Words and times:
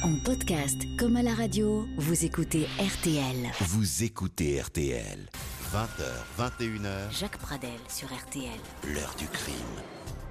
En 0.00 0.14
podcast 0.24 0.78
comme 0.98 1.16
à 1.16 1.22
la 1.22 1.34
radio, 1.34 1.86
vous 1.98 2.24
écoutez 2.24 2.66
RTL. 2.78 3.50
Vous 3.60 4.02
écoutez 4.02 4.60
RTL. 4.60 5.28
20h, 5.72 6.10
21h, 6.38 7.18
Jacques 7.18 7.38
Pradel 7.38 7.70
sur 7.88 8.08
RTL. 8.08 8.48
l'heure 8.92 9.14
du 9.18 9.26
crime. 9.26 9.54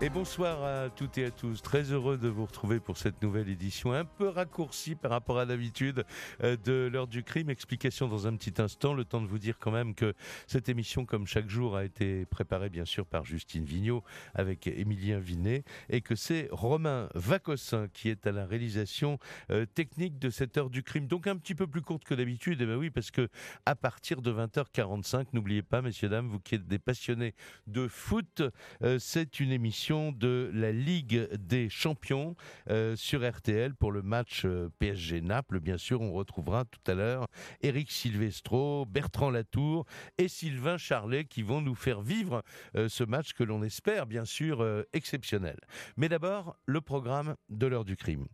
Et 0.03 0.09
bonsoir 0.09 0.63
à 0.63 0.89
toutes 0.89 1.19
et 1.19 1.25
à 1.25 1.29
tous. 1.29 1.61
Très 1.61 1.91
heureux 1.91 2.17
de 2.17 2.27
vous 2.27 2.47
retrouver 2.47 2.79
pour 2.79 2.97
cette 2.97 3.21
nouvelle 3.21 3.49
édition 3.49 3.93
un 3.93 4.04
peu 4.04 4.29
raccourcie 4.29 4.95
par 4.95 5.11
rapport 5.11 5.38
à 5.38 5.45
l'habitude 5.45 6.05
euh, 6.43 6.57
de 6.66 6.89
l'heure 6.91 7.05
du 7.05 7.21
crime. 7.21 7.52
Explication 7.52 8.07
dans 8.07 8.25
un 8.25 8.35
petit 8.35 8.59
instant. 8.59 8.95
Le 8.95 9.05
temps 9.05 9.21
de 9.21 9.27
vous 9.27 9.38
dire 9.38 9.59
quand 9.59 9.70
même 9.70 9.93
que 9.93 10.16
cette 10.48 10.70
émission, 10.70 11.05
comme 11.05 11.27
chaque 11.27 11.49
jour, 11.49 11.77
a 11.77 11.85
été 11.85 12.25
préparée 12.25 12.71
bien 12.71 12.84
sûr 12.84 13.05
par 13.05 13.25
Justine 13.25 13.63
Vignot 13.63 14.03
avec 14.34 14.66
Émilien 14.66 15.20
Vinet 15.20 15.63
et 15.88 16.02
que 16.02 16.15
c'est 16.15 16.47
Romain 16.52 17.07
Vacossin 17.13 17.88
qui 17.93 18.09
est 18.09 18.25
à 18.25 18.31
la 18.31 18.47
réalisation 18.47 19.20
euh, 19.52 19.68
technique 19.68 20.18
de 20.18 20.31
cette 20.31 20.57
heure 20.57 20.71
du 20.71 20.81
crime. 20.81 21.05
Donc 21.05 21.27
un 21.27 21.38
petit 21.38 21.54
peu 21.54 21.68
plus 21.68 21.84
courte 21.84 22.05
que 22.05 22.15
d'habitude. 22.15 22.59
Et 22.59 22.65
ben 22.65 22.76
oui, 22.76 22.90
parce 22.90 23.12
que 23.12 23.29
à 23.68 23.76
partir 23.76 24.23
de 24.23 24.34
20h45, 24.34 25.27
n'oubliez 25.34 25.62
pas, 25.62 25.84
messieurs, 25.84 26.09
dames, 26.09 26.27
vous 26.27 26.40
qui 26.40 26.55
êtes 26.55 26.68
des 26.68 26.79
passionnés 26.79 27.35
de 27.68 27.88
foot, 27.88 28.41
euh, 28.81 28.98
c'est 28.98 29.40
une 29.40 29.52
émission 29.52 29.91
de 29.91 30.50
la 30.54 30.72
Ligue 30.72 31.27
des 31.34 31.68
Champions 31.68 32.38
euh, 32.70 32.95
sur 32.95 33.30
RTL 33.30 33.76
pour 33.76 33.91
le 33.91 34.02
match 34.02 34.44
euh, 34.45 34.70
PSG 34.80 35.20
Naples. 35.20 35.59
Bien 35.59 35.77
sûr, 35.77 35.99
on 35.99 36.13
retrouvera 36.13 36.63
tout 36.63 36.80
à 36.90 36.94
l'heure 36.94 37.27
Eric 37.62 37.91
Silvestro, 37.91 38.85
Bertrand 38.85 39.30
Latour 39.30 39.85
et 40.18 40.30
Sylvain 40.30 40.77
Charlet 40.77 41.26
qui 41.26 41.41
vont 41.41 41.59
nous 41.59 41.76
faire 41.76 41.99
vivre 41.99 42.41
euh, 42.77 42.88
ce 42.88 43.04
match 43.04 43.34
que 43.34 43.44
l'on 43.44 43.63
espère 43.63 44.05
bien 44.05 44.23
sûr 44.23 44.66
exceptionnel. 44.94 45.58
Mais 45.98 46.08
d'abord, 46.08 46.55
le 46.66 46.80
programme 46.80 47.35
de 47.49 47.68
l'heure 47.68 47.85
du 47.85 47.98
crime. 47.98 48.27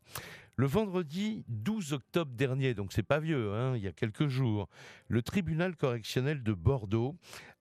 Le 0.59 0.65
vendredi 0.65 1.43
12 1.49 1.93
octobre 1.93 2.31
dernier, 2.33 2.73
donc 2.73 2.91
c'est 2.91 3.03
pas 3.03 3.19
vieux, 3.19 3.53
hein, 3.53 3.75
il 3.75 3.83
y 3.83 3.87
a 3.87 3.91
quelques 3.91 4.27
jours, 4.27 4.67
le 5.07 5.21
tribunal 5.21 5.75
correctionnel 5.75 6.41
de 6.41 6.53
Bordeaux 6.53 7.15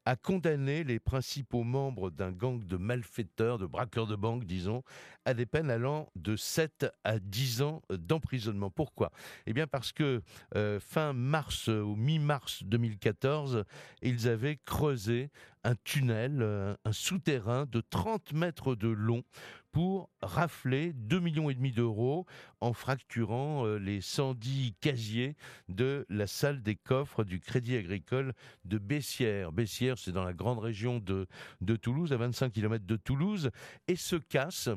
a 0.06 0.14
condamné 0.14 0.84
les 0.84 1.00
principaux 1.00 1.64
membres 1.64 2.10
d'un 2.10 2.30
gang 2.30 2.64
de 2.64 2.76
malfaiteurs, 2.76 3.58
de 3.58 3.66
braqueurs 3.66 4.06
de 4.06 4.14
banque, 4.14 4.44
disons, 4.44 4.84
à 5.24 5.34
des 5.34 5.46
peines 5.46 5.68
allant 5.68 6.08
de 6.14 6.36
7 6.36 6.86
à 7.02 7.18
10 7.18 7.62
ans 7.62 7.82
d'emprisonnement. 7.90 8.70
Pourquoi? 8.70 9.10
Eh 9.46 9.52
bien 9.52 9.66
parce 9.66 9.92
que 9.92 10.22
euh, 10.54 10.78
fin 10.78 11.12
mars 11.12 11.68
euh, 11.68 11.82
ou 11.82 11.96
mi-mars 11.96 12.62
2014, 12.62 13.64
ils 14.00 14.28
avaient 14.28 14.58
creusé 14.64 15.30
un 15.64 15.74
tunnel, 15.74 16.38
euh, 16.40 16.76
un 16.84 16.92
souterrain 16.92 17.66
de 17.66 17.80
30 17.80 18.32
mètres 18.32 18.76
de 18.76 18.88
long 18.88 19.24
pour 19.72 20.08
rafler 20.22 20.92
2,5 20.92 21.58
millions 21.58 21.72
d'euros 21.74 22.26
en 22.60 22.72
fracturant 22.72 23.66
euh, 23.66 23.78
les 23.78 24.00
110 24.00 24.74
casiers 24.80 25.36
de 25.68 26.06
la 26.08 26.26
salle 26.26 26.62
des 26.62 26.76
coffres 26.76 27.24
du 27.24 27.40
Crédit 27.40 27.76
Agricole 27.76 28.32
de 28.64 28.78
Bessières. 28.78 29.52
Bessières, 29.52 29.98
c'est 29.98 30.12
dans 30.12 30.24
la 30.24 30.32
grande 30.32 30.58
région 30.58 30.98
de, 30.98 31.26
de 31.60 31.76
Toulouse, 31.76 32.12
à 32.12 32.16
25 32.16 32.52
km 32.52 32.84
de 32.84 32.96
Toulouse, 32.96 33.50
et 33.88 33.96
se 33.96 34.16
casse, 34.16 34.68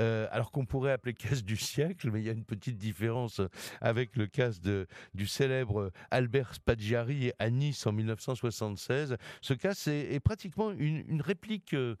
euh, 0.00 0.26
alors 0.30 0.50
qu'on 0.50 0.64
pourrait 0.64 0.92
appeler 0.92 1.14
casse 1.14 1.44
du 1.44 1.56
siècle, 1.56 2.10
mais 2.10 2.20
il 2.20 2.26
y 2.26 2.30
a 2.30 2.32
une 2.32 2.44
petite 2.44 2.78
différence 2.78 3.40
avec 3.80 4.16
le 4.16 4.26
casse 4.26 4.60
de, 4.60 4.86
du 5.14 5.26
célèbre 5.26 5.90
Albert 6.10 6.54
Spaggiari 6.54 7.32
à 7.38 7.50
Nice 7.50 7.86
en 7.86 7.92
1976. 7.92 9.16
Ce 9.40 9.54
casse 9.54 9.86
est, 9.88 10.20
pratiquement 10.20 10.72
une, 10.72 11.20
réplique 11.20 11.74
euh, 11.74 11.96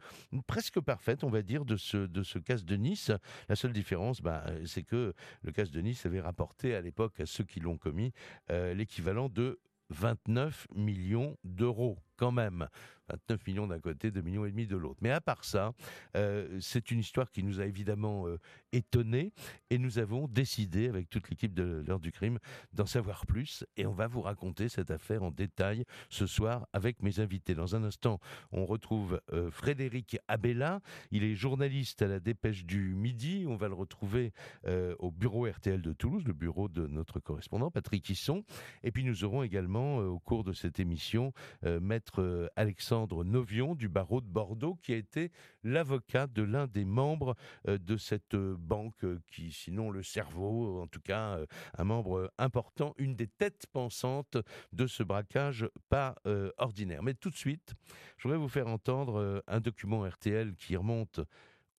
presque 0.46 0.80
parfaite, 0.80 1.24
on 1.24 1.30
va 1.30 1.42
dire, 1.42 1.64
de 1.64 1.76
ce, 1.76 1.96
de 1.96 2.22
ce 2.22 2.38
casse 2.38 2.64
de 2.64 2.76
Nice. 2.76 3.10
La 3.48 3.56
seule 3.56 3.72
différence, 3.72 4.20
bah, 4.20 4.44
c'est 4.64 4.82
que 4.82 5.14
le 5.42 5.52
casse 5.52 5.70
de 5.70 5.80
Nice 5.80 6.06
avait 6.06 6.20
rapporté 6.20 6.74
à 6.74 6.80
l'époque 6.80 7.20
à 7.20 7.26
ceux 7.26 7.44
qui 7.44 7.60
l'ont 7.60 7.78
commis 7.78 8.12
euh, 8.50 8.74
l'équivalent 8.74 9.28
de 9.28 9.60
29 9.90 10.68
millions 10.74 11.36
d'euros 11.44 11.98
quand 12.16 12.32
même. 12.32 12.68
29 13.08 13.46
millions 13.46 13.66
d'un 13.66 13.78
côté, 13.78 14.10
2 14.10 14.20
millions 14.20 14.44
et 14.46 14.50
demi 14.50 14.66
de 14.66 14.76
l'autre. 14.76 14.98
Mais 15.00 15.10
à 15.10 15.20
part 15.20 15.44
ça, 15.44 15.72
euh, 16.16 16.58
c'est 16.60 16.90
une 16.90 16.98
histoire 16.98 17.30
qui 17.30 17.42
nous 17.42 17.60
a 17.60 17.66
évidemment 17.66 18.26
euh, 18.26 18.38
étonnés 18.72 19.32
et 19.70 19.78
nous 19.78 19.98
avons 19.98 20.28
décidé 20.28 20.88
avec 20.88 21.08
toute 21.08 21.30
l'équipe 21.30 21.54
de 21.54 21.84
l'heure 21.86 22.00
du 22.00 22.12
crime 22.12 22.38
d'en 22.72 22.86
savoir 22.86 23.26
plus 23.26 23.64
et 23.76 23.86
on 23.86 23.92
va 23.92 24.06
vous 24.06 24.20
raconter 24.20 24.68
cette 24.68 24.90
affaire 24.90 25.22
en 25.22 25.30
détail 25.30 25.84
ce 26.10 26.26
soir 26.26 26.66
avec 26.72 27.02
mes 27.02 27.20
invités. 27.20 27.54
Dans 27.54 27.74
un 27.74 27.84
instant, 27.84 28.20
on 28.52 28.66
retrouve 28.66 29.20
euh, 29.32 29.50
Frédéric 29.50 30.18
Abella, 30.28 30.80
il 31.10 31.24
est 31.24 31.34
journaliste 31.34 32.02
à 32.02 32.08
la 32.08 32.20
Dépêche 32.20 32.64
du 32.64 32.94
Midi, 32.94 33.46
on 33.48 33.56
va 33.56 33.68
le 33.68 33.74
retrouver 33.74 34.32
euh, 34.66 34.94
au 34.98 35.10
bureau 35.10 35.46
RTL 35.46 35.80
de 35.80 35.92
Toulouse, 35.92 36.24
le 36.26 36.32
bureau 36.32 36.68
de 36.68 36.86
notre 36.86 37.20
correspondant 37.20 37.70
Patrick 37.70 38.08
Hisson 38.08 38.44
et 38.82 38.90
puis 38.90 39.04
nous 39.04 39.24
aurons 39.24 39.42
également 39.42 39.98
au 39.98 40.18
cours 40.18 40.44
de 40.44 40.52
cette 40.52 40.80
émission 40.80 41.32
euh, 41.64 41.80
euh, 42.18 42.48
Alexandre 42.56 43.24
Novion 43.24 43.74
du 43.74 43.88
barreau 43.88 44.20
de 44.20 44.26
Bordeaux 44.26 44.78
qui 44.82 44.92
a 44.92 44.96
été 44.96 45.30
l'avocat 45.62 46.26
de 46.26 46.42
l'un 46.42 46.66
des 46.66 46.84
membres 46.84 47.34
euh, 47.68 47.78
de 47.78 47.96
cette 47.96 48.34
euh, 48.34 48.56
banque 48.58 49.04
qui, 49.28 49.52
sinon 49.52 49.90
le 49.90 50.02
cerveau, 50.02 50.80
en 50.80 50.86
tout 50.86 51.00
cas 51.00 51.38
un 51.76 51.84
membre 51.84 52.32
important, 52.38 52.94
une 52.98 53.14
des 53.14 53.26
têtes 53.26 53.66
pensantes 53.72 54.36
de 54.72 54.86
ce 54.86 55.02
braquage 55.02 55.68
pas 55.88 56.14
ordinaire. 56.58 57.02
Mais 57.02 57.14
tout 57.14 57.30
de 57.30 57.36
suite, 57.36 57.74
je 58.16 58.24
voudrais 58.24 58.38
vous 58.38 58.48
faire 58.48 58.68
entendre 58.68 59.42
un 59.46 59.60
document 59.60 60.06
RTL 60.06 60.54
qui 60.56 60.76
remonte 60.76 61.20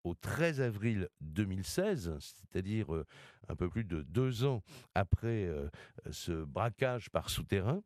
au 0.08 0.16
13 0.16 0.62
avril 0.62 1.10
2016, 1.22 2.18
c'est-à-dire 2.20 2.94
euh, 2.94 3.06
un 3.50 3.56
peu 3.56 3.70
plus 3.70 3.84
de 3.84 4.02
deux 4.04 4.46
ans 4.46 4.64
après 4.96 5.46
euh, 5.46 5.70
ce 6.12 6.32
braquage 6.44 7.10
par 7.10 7.30
souterrain, 7.30 7.82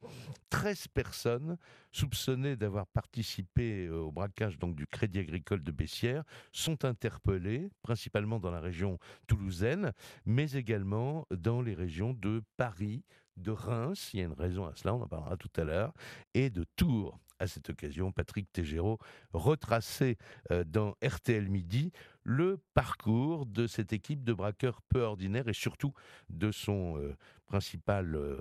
13 0.49 0.87
personnes 0.89 1.57
soupçonnées 1.91 2.55
d'avoir 2.55 2.87
participé 2.87 3.87
euh, 3.87 4.01
au 4.01 4.11
braquage 4.11 4.59
donc 4.59 4.75
du 4.75 4.85
Crédit 4.85 5.19
Agricole 5.19 5.63
de 5.63 5.71
Bessières 5.71 6.23
sont 6.51 6.85
interpellées, 6.85 7.69
principalement 7.81 8.39
dans 8.39 8.51
la 8.51 8.61
région 8.61 8.99
toulousaine, 9.27 9.93
mais 10.25 10.51
également 10.51 11.25
dans 11.31 11.61
les 11.61 11.73
régions 11.73 12.13
de 12.13 12.43
Paris, 12.57 13.03
de 13.38 13.51
Reims, 13.51 14.11
il 14.13 14.19
y 14.19 14.23
a 14.23 14.25
une 14.25 14.33
raison 14.33 14.65
à 14.65 14.75
cela, 14.75 14.93
on 14.93 15.01
en 15.01 15.07
parlera 15.07 15.38
tout 15.38 15.51
à 15.57 15.63
l'heure, 15.63 15.93
et 16.33 16.49
de 16.49 16.65
Tours. 16.75 17.19
À 17.41 17.47
cette 17.47 17.71
occasion, 17.71 18.11
Patrick 18.11 18.51
Tégéraud 18.51 18.99
euh, 19.33 20.63
dans 20.63 20.95
RTL 21.03 21.49
Midi 21.49 21.91
le 22.23 22.61
parcours 22.73 23.45
de 23.45 23.67
cette 23.67 23.93
équipe 23.93 24.23
de 24.23 24.33
braqueurs 24.33 24.81
peu 24.83 25.01
ordinaires 25.01 25.47
et 25.47 25.53
surtout 25.53 25.93
de 26.29 26.51
son 26.51 26.97
euh, 26.97 27.15
principal 27.45 28.15
euh, 28.15 28.39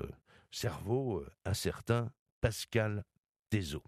cerveau, 0.51 1.19
euh, 1.19 1.31
un 1.45 1.55
certain 1.55 2.11
Pascal 2.41 3.05
Thézot. 3.51 3.83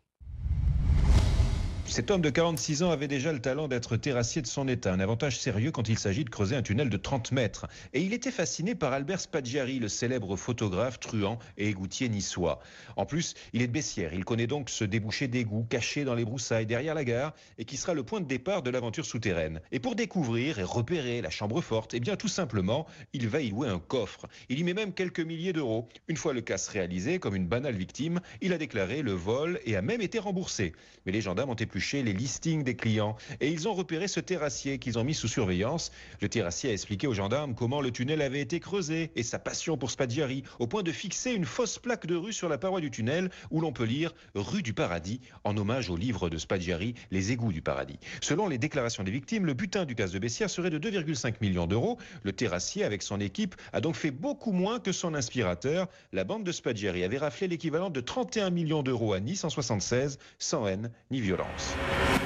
Cet 1.92 2.10
homme 2.10 2.22
de 2.22 2.30
46 2.30 2.84
ans 2.84 2.91
avait 2.91 3.06
déjà 3.06 3.34
le 3.34 3.38
talent 3.38 3.69
d'être 3.69 3.98
terrassier 3.98 4.41
de 4.41 4.47
son 4.47 4.66
état, 4.66 4.91
un 4.94 4.98
avantage 4.98 5.38
sérieux 5.38 5.72
quand 5.72 5.91
il 5.91 5.98
s'agit 5.98 6.25
de 6.25 6.30
creuser 6.30 6.56
un 6.56 6.62
tunnel 6.62 6.88
de 6.88 6.97
30 6.97 7.32
mètres. 7.32 7.66
Et 7.92 8.00
il 8.00 8.14
était 8.14 8.30
fasciné 8.30 8.75
par 8.75 8.94
Albert 8.94 9.20
Spaggiari, 9.20 9.78
le 9.78 9.88
célèbre 9.88 10.36
photographe, 10.36 11.00
truand 11.00 11.38
et 11.58 11.69
égoutier 11.69 12.08
niçois. 12.08 12.60
En 12.97 13.04
plus, 13.04 13.34
il 13.53 13.60
est 13.60 13.66
de 13.66 13.72
Bessières, 13.72 14.14
il 14.14 14.25
connaît 14.25 14.47
donc 14.47 14.70
ce 14.70 14.84
débouché 14.84 15.28
d'égout 15.28 15.66
caché 15.69 16.04
dans 16.04 16.14
les 16.14 16.25
broussailles 16.25 16.64
derrière 16.64 16.94
la 16.94 17.04
gare 17.04 17.34
et 17.58 17.66
qui 17.66 17.76
sera 17.76 17.92
le 17.92 18.04
point 18.04 18.22
de 18.22 18.26
départ 18.26 18.62
de 18.62 18.70
l'aventure 18.70 19.04
souterraine. 19.04 19.60
Et 19.70 19.78
pour 19.78 19.94
découvrir 19.94 20.60
et 20.60 20.64
repérer 20.64 21.20
la 21.20 21.28
chambre 21.28 21.60
forte, 21.60 21.92
eh 21.92 22.00
bien 22.00 22.16
tout 22.16 22.26
simplement, 22.26 22.86
il 23.12 23.28
va 23.28 23.42
y 23.42 23.50
louer 23.50 23.69
un 23.69 23.78
coffre. 23.78 24.28
Il 24.48 24.59
y 24.59 24.64
met 24.64 24.72
même 24.72 24.94
quelques 24.94 25.20
milliers 25.20 25.53
d'euros. 25.53 25.91
Une 26.09 26.16
fois 26.16 26.32
le 26.32 26.41
casse 26.41 26.69
réalisé, 26.69 27.19
comme 27.19 27.36
une 27.36 27.48
banale 27.48 27.76
victime, 27.76 28.22
il 28.41 28.54
a 28.54 28.56
déclaré 28.56 29.03
le 29.03 29.12
vol 29.12 29.60
et 29.66 29.76
a 29.76 29.82
même 29.82 30.00
été 30.00 30.19
remboursé. 30.19 30.72
Mais 31.04 31.12
les 31.12 31.20
gendarmes 31.20 31.50
ont 31.50 31.54
épluché 31.54 31.81
les 31.91 32.12
listings 32.12 32.62
des 32.62 32.76
clients 32.76 33.16
et 33.41 33.48
ils 33.50 33.66
ont 33.69 33.75
repéré 33.75 34.06
ce 34.06 34.20
terrassier 34.20 34.78
qu'ils 34.78 34.98
ont 34.98 35.04
mis 35.04 35.15
sous 35.15 35.26
surveillance. 35.26 35.91
Le 36.20 36.28
terrassier 36.28 36.70
a 36.70 36.72
expliqué 36.72 37.09
aux 37.09 37.12
gendarmes 37.12 37.54
comment 37.54 37.81
le 37.81 37.91
tunnel 37.91 38.22
avait 38.22 38.41
été 38.41 38.60
creusé 38.60 39.10
et 39.16 39.25
sa 39.25 39.41
passion 39.41 39.76
pour 39.76 39.91
Spaggiari 39.91 40.45
au 40.60 40.68
point 40.68 40.84
de 40.84 40.92
fixer 40.92 41.33
une 41.33 41.45
fausse 41.45 41.80
plaque 41.80 42.07
de 42.07 42.15
rue 42.15 42.33
sur 42.33 42.48
la 42.48 42.57
paroi 42.57 42.80
du 42.80 42.91
tunnel 42.91 43.30
où 43.51 43.60
l'on 43.60 43.72
peut 43.72 43.84
lire 43.84 44.15
rue 44.36 44.62
du 44.62 44.72
paradis 44.74 45.21
en 45.42 45.57
hommage 45.57 45.91
au 45.91 45.97
livre 45.97 46.30
de 46.30 46.39
Spaggiari 46.39 46.95
Les 47.10 47.33
égouts 47.33 47.53
du 47.53 47.62
paradis. 47.62 47.98
Selon 48.21 48.48
les 48.48 48.59
déclarations 48.59 49.03
des 49.03 49.10
victimes, 49.10 49.45
le 49.45 49.54
butin 49.54 49.84
du 49.84 49.97
casse 49.97 50.12
de 50.12 50.21
Bessières 50.21 50.51
serait 50.51 50.71
de 50.71 50.78
2,5 50.78 51.34
millions 51.41 51.66
d'euros. 51.66 51.98
Le 52.22 52.33
terrassier 52.33 52.84
avec 52.84 53.03
son 53.03 53.18
équipe 53.21 53.57
a 53.72 53.80
donc 53.80 53.97
fait 53.97 54.12
beaucoup 54.12 54.53
moins 54.53 54.78
que 54.78 54.92
son 54.92 55.15
inspirateur. 55.15 55.89
La 56.12 56.22
bande 56.22 56.45
de 56.45 56.53
Spaggiari 56.53 57.03
avait 57.03 57.18
raflé 57.18 57.48
l'équivalent 57.48 57.91
de 57.91 58.01
31 58.01 58.51
millions 58.51 58.84
d'euros 58.84 59.15
à 59.15 59.21
Nice 59.21 59.42
en 59.42 59.51
76 59.51 60.21
sans 60.39 60.68
haine 60.68 60.92
ni 61.10 61.21
violence. 61.21 61.72
Peace. 61.72 62.22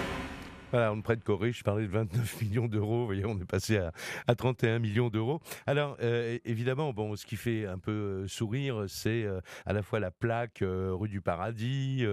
Voilà, 0.76 0.92
on 0.92 0.96
ne 0.96 1.00
prête 1.00 1.24
qu'aux. 1.24 1.40
Je 1.42 1.62
parlais 1.62 1.86
de 1.86 1.90
29 1.90 2.42
millions 2.42 2.66
d'euros. 2.66 3.10
On 3.10 3.40
est 3.40 3.46
passé 3.46 3.78
à, 3.78 3.92
à 4.26 4.34
31 4.34 4.78
millions 4.78 5.08
d'euros. 5.08 5.40
Alors, 5.66 5.96
euh, 6.02 6.38
évidemment, 6.44 6.92
bon, 6.92 7.16
ce 7.16 7.24
qui 7.24 7.36
fait 7.36 7.64
un 7.64 7.78
peu 7.78 7.92
euh, 7.92 8.28
sourire, 8.28 8.84
c'est 8.86 9.24
euh, 9.24 9.40
à 9.64 9.72
la 9.72 9.80
fois 9.80 10.00
la 10.00 10.10
plaque 10.10 10.62
rue 10.62 11.08
du 11.08 11.22
Paradis, 11.22 12.04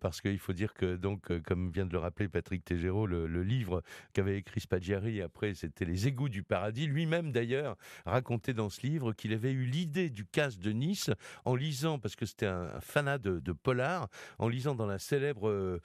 parce 0.00 0.20
qu'il 0.20 0.40
faut 0.40 0.52
dire 0.52 0.74
que, 0.74 0.96
donc, 0.96 1.30
comme 1.42 1.70
vient 1.70 1.86
de 1.86 1.92
le 1.92 1.98
rappeler 1.98 2.26
Patrick 2.26 2.64
Tégéraud, 2.64 3.06
le, 3.06 3.44
livre 3.44 3.84
qu'avait 4.12 4.38
écrit 4.38 4.60
Spaggiari, 4.60 5.22
après, 5.22 5.54
c'était 5.54 5.84
Les 5.84 6.08
égouts 6.08 6.28
du 6.28 6.42
paradis. 6.42 6.88
Lui-même, 6.88 7.30
d'ailleurs, 7.30 7.76
racontait 8.06 8.54
dans 8.54 8.70
ce 8.70 8.84
livre 8.84 9.12
qu'il 9.12 9.32
avait 9.32 9.52
eu 9.52 9.66
l'idée 9.66 10.10
du 10.10 10.24
casse 10.24 10.58
de 10.58 10.72
Nice 10.72 11.12
en 11.44 11.54
lisant, 11.54 12.00
parce 12.00 12.16
que 12.16 12.26
c'était 12.26 12.46
un, 12.46 12.80
fanat 12.80 13.18
de, 13.18 13.52
polar, 13.52 14.08
en 14.40 14.48
lisant 14.48 14.74
dans 14.74 14.86
la 14.86 14.98
célèbre 14.98 15.78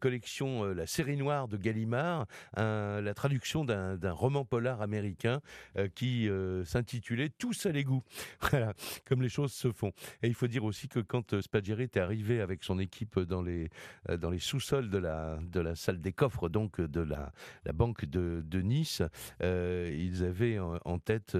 collection 0.00 0.64
La 0.64 0.88
série 0.88 1.16
noire 1.16 1.46
de 1.52 1.56
Gallimard, 1.56 2.26
la 2.56 3.14
traduction 3.14 3.64
d'un 3.64 4.12
roman 4.12 4.44
polar 4.44 4.82
américain 4.82 5.40
euh, 5.76 5.88
qui 5.88 6.28
euh, 6.28 6.64
s'intitulait 6.64 7.28
Tous 7.28 7.66
à 7.66 7.72
l'égout. 7.72 8.02
Voilà, 8.50 8.74
comme 9.06 9.22
les 9.22 9.28
choses 9.28 9.52
se 9.52 9.72
font. 9.72 9.92
Et 10.22 10.28
il 10.28 10.34
faut 10.34 10.46
dire 10.46 10.64
aussi 10.64 10.88
que 10.88 11.00
quand 11.00 11.32
euh, 11.32 11.40
Spaggiari 11.40 11.84
était 11.84 12.00
arrivé 12.00 12.40
avec 12.40 12.64
son 12.64 12.78
équipe 12.78 13.18
dans 13.20 13.42
les, 13.42 13.70
sous-sols 14.38 14.90
de 14.90 14.98
la, 14.98 15.74
salle 15.74 16.00
des 16.00 16.12
coffres, 16.12 16.48
donc 16.48 16.80
de 16.80 17.00
la, 17.00 17.32
la 17.64 17.72
banque 17.72 18.04
de, 18.04 18.60
Nice, 18.62 19.02
ils 19.40 20.24
avaient 20.24 20.58
en, 20.58 20.98
tête 20.98 21.36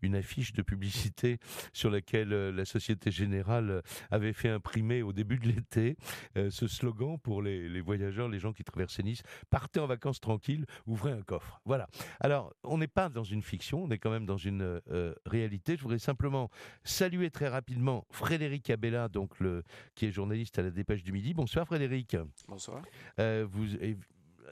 une 0.00 0.14
affiche 0.14 0.52
de 0.52 0.62
publicité 0.62 1.38
sur 1.72 1.90
laquelle 1.90 2.30
la 2.30 2.64
Société 2.64 3.10
Générale 3.10 3.82
avait 4.10 4.32
fait 4.32 4.48
imprimer 4.48 5.02
au 5.02 5.12
début 5.12 5.38
de 5.38 5.48
l'été 5.48 5.96
ce 6.34 6.66
slogan 6.66 7.18
pour 7.18 7.42
les, 7.42 7.68
les 7.68 7.80
voyageurs, 7.80 8.28
les 8.28 8.38
gens 8.38 8.52
qui 8.52 8.64
traversaient 8.64 9.02
Nice, 9.02 9.22
partez 9.50 9.80
en 9.80 9.86
vacances 9.86 10.20
tranquilles, 10.20 10.66
ouvrez 10.86 11.12
un 11.12 11.22
coffre. 11.22 11.60
Voilà. 11.64 11.88
Alors, 12.20 12.52
on 12.64 12.78
n'est 12.78 12.86
pas 12.86 13.08
dans 13.08 13.24
une 13.24 13.42
fiction, 13.42 13.84
on 13.84 13.90
est 13.90 13.98
quand 13.98 14.10
même 14.10 14.26
dans 14.26 14.36
une 14.36 14.80
euh, 14.90 15.14
réalité. 15.26 15.76
Je 15.76 15.82
voudrais 15.82 15.98
simplement 15.98 16.50
saluer 16.84 17.30
très 17.30 17.48
rapidement 17.48 18.06
Frédéric 18.10 18.70
Abella, 18.70 19.08
donc 19.08 19.38
le, 19.40 19.62
qui 19.94 20.06
est 20.06 20.10
journaliste 20.10 20.58
à 20.58 20.62
la 20.62 20.70
Dépêche 20.70 21.02
du 21.02 21.12
Midi. 21.12 21.34
Bonsoir 21.34 21.66
Frédéric. 21.66 22.16
Bonsoir. 22.48 22.82
Euh, 23.18 23.46
vous, 23.48 23.66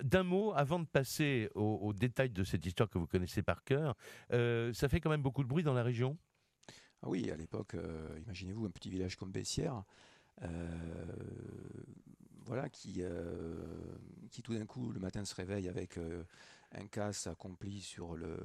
d'un 0.03 0.23
mot, 0.23 0.53
avant 0.55 0.79
de 0.79 0.87
passer 0.87 1.51
aux, 1.55 1.93
détails 1.93 2.31
de 2.31 2.45
cette 2.45 2.65
histoire 2.65 2.89
que 2.89 2.99
vous 2.99 3.07
connaissez 3.07 3.43
par 3.43 3.65
cœur, 3.65 3.97
euh, 4.33 4.73
ça 4.73 4.89
fait 4.89 5.01
quand 5.01 5.11
même 5.11 5.23
beaucoup 5.23 5.43
de 5.43 5.49
bruit 5.49 5.63
dans 5.63 5.75
la 5.75 5.83
région? 5.83 6.17
Ah 7.03 7.09
oui, 7.09 7.31
à 7.31 7.37
l'époque, 7.37 7.75
euh, 7.75 8.19
imaginez-vous 8.25 8.67
un 8.67 8.71
petit 8.71 8.91
village 8.91 9.17
comme 9.17 9.33
Bessières, 9.33 9.85
euh, 10.43 10.49
voilà, 12.45 12.69
qui, 12.69 13.03
qui 14.31 14.43
tout 14.43 14.55
d'un 14.55 14.67
coup 14.67 14.93
le 14.93 15.01
matin 15.01 15.25
se 15.25 15.35
réveille 15.35 15.69
avec 15.69 15.99
euh, 15.99 16.25
un 16.73 16.87
casse 16.87 17.27
accompli 17.27 17.81
sur 17.81 18.17
le, 18.17 18.39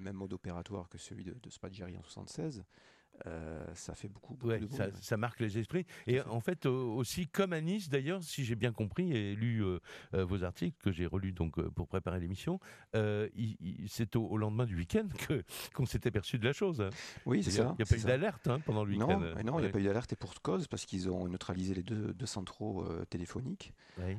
même 0.00 0.16
mode 0.16 0.32
opératoire 0.32 0.88
que 0.88 0.98
celui 0.98 1.24
de, 1.24 1.32
de 1.32 1.96
en 1.96 2.02
76. 2.02 2.64
Euh, 3.26 3.64
ça 3.74 3.94
fait 3.94 4.08
beaucoup, 4.08 4.34
beaucoup 4.34 4.48
Ouais, 4.48 4.58
de 4.58 4.66
bruit. 4.66 4.78
ça, 5.00 5.16
marque 5.16 5.40
les 5.40 5.56
esprits. 5.58 5.86
Et 6.06 6.20
en 6.20 6.40
fait, 6.40 6.66
euh, 6.66 6.70
aussi, 6.70 7.26
comme 7.28 7.52
à 7.52 7.60
Nice, 7.60 7.88
d'ailleurs, 7.88 8.22
si 8.22 8.44
j'ai 8.44 8.56
bien 8.56 8.72
compris 8.72 9.12
et 9.16 9.34
lu 9.36 9.64
euh, 9.64 9.78
euh, 10.14 10.24
vos 10.24 10.42
articles 10.42 10.76
que 10.82 10.90
j'ai 10.90 11.06
relus 11.06 11.32
donc, 11.32 11.60
pour 11.70 11.86
préparer 11.88 12.18
l'émission, 12.20 12.58
c'est 13.86 14.16
au, 14.16 14.26
au 14.26 14.36
lendemain 14.36 14.66
du 14.66 14.76
week-end 14.76 15.06
qu'on 15.74 15.86
s'est 15.86 16.06
aperçu 16.06 16.38
de 16.38 16.44
la 16.44 16.52
chose. 16.52 16.80
hein. 16.80 16.90
Oui, 17.26 17.42
c'est 17.42 17.50
n'y 17.50 17.56
ça. 17.56 17.74
il 17.78 17.80
y 17.80 17.82
a 17.82 17.86
pas 17.86 17.96
eu 17.96 18.04
d'alerte 18.04 18.46
hein, 18.48 18.60
pendant 18.60 18.84
le 18.84 18.90
week-end. 18.92 19.20
Non, 19.44 19.58
il 19.58 19.62
n'y 19.62 19.68
a 19.68 19.70
pas 19.72 19.80
eu 19.80 19.84
d'alerte 19.84 20.12
et 20.12 20.16
pour 20.16 20.34
cause, 20.42 20.66
parce 20.66 20.84
qu'ils 20.84 21.08
ont 21.10 21.28
neutralisé 21.28 21.74
les 21.74 21.82
deux, 21.82 22.12
deux 22.14 22.26
centraux 22.26 22.84
téléphoniques 23.10 23.72
Ouais. 23.98 24.18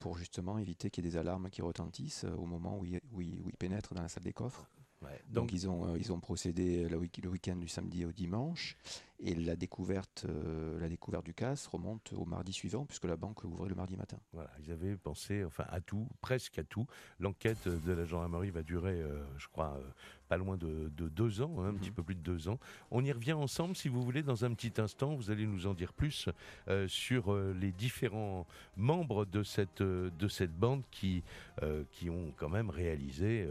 pour 0.00 0.18
justement 0.18 0.58
éviter 0.58 0.90
qu'il 0.90 1.04
y 1.04 1.08
ait 1.08 1.10
des 1.12 1.16
alarmes 1.16 1.48
qui 1.48 1.62
retentissent 1.62 2.24
au 2.36 2.46
moment 2.46 2.78
où 2.78 2.84
ils, 2.84 3.00
où 3.12 3.20
ils- 3.20 3.40
où 3.44 3.48
ils 3.48 3.56
pénètrent 3.56 3.94
dans 3.94 4.02
la 4.02 4.08
salle 4.08 4.24
des 4.24 4.32
coffres. 4.32 4.66
Ouais. 5.04 5.20
Donc, 5.28 5.52
ils, 5.52 5.68
ont, 5.68 5.86
euh, 5.92 5.98
ils 5.98 6.12
ont 6.12 6.20
procédé 6.20 6.88
le, 6.88 6.96
week- 6.96 7.20
le 7.22 7.28
week-end 7.28 7.56
du 7.56 7.68
samedi 7.68 8.04
au 8.04 8.12
dimanche 8.12 8.76
et 9.20 9.34
la 9.34 9.54
découverte, 9.56 10.26
euh, 10.28 10.78
la 10.80 10.88
découverte 10.88 11.24
du 11.24 11.34
casse 11.34 11.66
remonte 11.68 12.12
au 12.14 12.24
mardi 12.24 12.52
suivant 12.52 12.84
puisque 12.84 13.04
la 13.04 13.16
banque 13.16 13.44
ouvrait 13.44 13.68
le 13.68 13.74
mardi 13.74 13.96
matin. 13.96 14.18
Voilà, 14.32 14.50
ils 14.64 14.72
avaient 14.72 14.96
pensé 14.96 15.44
enfin 15.44 15.64
à 15.70 15.80
tout, 15.80 16.08
presque 16.20 16.58
à 16.58 16.64
tout. 16.64 16.86
L'enquête 17.20 17.68
de 17.68 17.92
la 17.92 18.04
gendarmerie 18.04 18.50
va 18.50 18.62
durer, 18.62 19.00
euh, 19.00 19.22
je 19.38 19.46
crois, 19.48 19.76
euh, 19.78 19.82
pas 20.28 20.36
loin 20.36 20.56
de, 20.56 20.90
de 20.96 21.08
deux 21.08 21.42
ans, 21.42 21.54
hein, 21.58 21.68
un 21.68 21.72
Mhm. 21.72 21.78
petit 21.78 21.90
peu 21.90 22.02
plus 22.02 22.14
de 22.16 22.20
deux 22.22 22.48
ans. 22.48 22.58
On 22.90 23.04
y 23.04 23.12
revient 23.12 23.34
ensemble, 23.34 23.76
si 23.76 23.88
vous 23.88 24.02
voulez, 24.02 24.22
dans 24.22 24.44
un 24.44 24.52
petit 24.54 24.80
instant. 24.80 25.14
Vous 25.14 25.30
allez 25.30 25.46
nous 25.46 25.66
en 25.66 25.74
dire 25.74 25.92
plus 25.92 26.28
euh, 26.68 26.88
sur 26.88 27.32
euh, 27.32 27.54
les 27.60 27.72
différents 27.72 28.46
membres 28.76 29.24
de 29.26 29.42
cette, 29.42 29.80
euh, 29.80 30.10
de 30.18 30.28
cette 30.28 30.52
bande 30.58 30.82
qui, 30.90 31.22
euh, 31.62 31.84
qui 31.92 32.10
ont 32.10 32.32
quand 32.36 32.48
même 32.48 32.70
réalisé. 32.70 33.46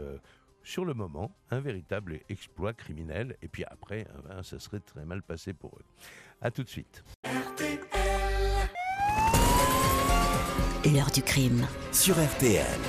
Sur 0.64 0.84
le 0.84 0.94
moment, 0.94 1.36
un 1.50 1.60
véritable 1.60 2.20
exploit 2.28 2.72
criminel, 2.72 3.36
et 3.42 3.48
puis 3.48 3.64
après, 3.64 4.06
euh, 4.08 4.28
ben, 4.28 4.42
ça 4.42 4.58
serait 4.58 4.80
très 4.80 5.04
mal 5.04 5.22
passé 5.22 5.52
pour 5.52 5.76
eux. 5.78 5.84
À 6.40 6.50
tout 6.50 6.64
de 6.64 6.68
suite. 6.68 7.04
L'heure 10.84 11.10
du 11.12 11.22
crime. 11.22 11.66
Sur 11.92 12.14
RTL. 12.16 12.80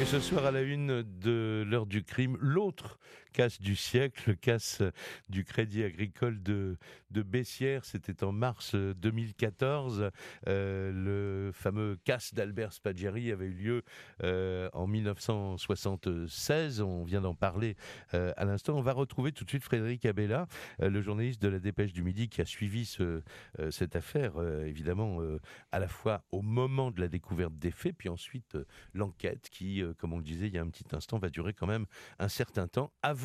Et 0.00 0.04
ce 0.04 0.20
soir, 0.20 0.46
à 0.46 0.50
la 0.50 0.62
une 0.62 1.02
de 1.02 1.64
l'heure 1.66 1.86
du 1.86 2.02
crime, 2.02 2.36
l'autre 2.40 2.98
casse 3.32 3.60
du 3.60 3.74
siècle, 3.76 4.22
le 4.30 4.34
casse 4.34 4.82
du 5.28 5.44
Crédit 5.44 5.82
Agricole 5.82 6.42
de, 6.42 6.76
de 7.10 7.22
Bessières. 7.22 7.84
C'était 7.84 8.22
en 8.24 8.32
mars 8.32 8.74
euh, 8.74 8.94
2014. 8.94 10.10
Euh, 10.48 10.92
le 10.92 11.52
fameux 11.52 11.98
casse 12.04 12.34
d'Albert 12.34 12.72
Spaggiari 12.72 13.32
avait 13.32 13.46
eu 13.46 13.52
lieu 13.52 13.82
euh, 14.22 14.68
en 14.72 14.86
1976. 14.86 16.80
On 16.80 17.04
vient 17.04 17.20
d'en 17.20 17.34
parler 17.34 17.76
euh, 18.14 18.32
à 18.36 18.44
l'instant. 18.44 18.76
On 18.76 18.82
va 18.82 18.92
retrouver 18.92 19.32
tout 19.32 19.44
de 19.44 19.48
suite 19.48 19.64
Frédéric 19.64 20.04
Abella, 20.04 20.46
euh, 20.80 20.90
le 20.90 21.00
journaliste 21.00 21.40
de 21.42 21.48
la 21.48 21.58
Dépêche 21.58 21.92
du 21.92 22.02
Midi 22.02 22.28
qui 22.28 22.40
a 22.40 22.44
suivi 22.44 22.84
ce, 22.84 23.22
euh, 23.58 23.70
cette 23.70 23.96
affaire, 23.96 24.32
euh, 24.36 24.66
évidemment, 24.66 25.22
euh, 25.22 25.40
à 25.72 25.78
la 25.78 25.88
fois 25.88 26.22
au 26.32 26.42
moment 26.42 26.90
de 26.90 27.00
la 27.00 27.08
découverte 27.08 27.54
des 27.58 27.70
faits, 27.70 27.96
puis 27.96 28.08
ensuite 28.08 28.54
euh, 28.56 28.64
l'enquête 28.94 29.48
qui, 29.50 29.82
euh, 29.82 29.94
comme 29.94 30.12
on 30.12 30.18
le 30.18 30.24
disait 30.24 30.48
il 30.48 30.54
y 30.54 30.58
a 30.58 30.62
un 30.62 30.68
petit 30.68 30.84
instant, 30.92 31.18
va 31.18 31.30
durer 31.30 31.54
quand 31.54 31.66
même 31.66 31.86
un 32.18 32.28
certain 32.28 32.68
temps 32.68 32.92
avant 33.02 33.21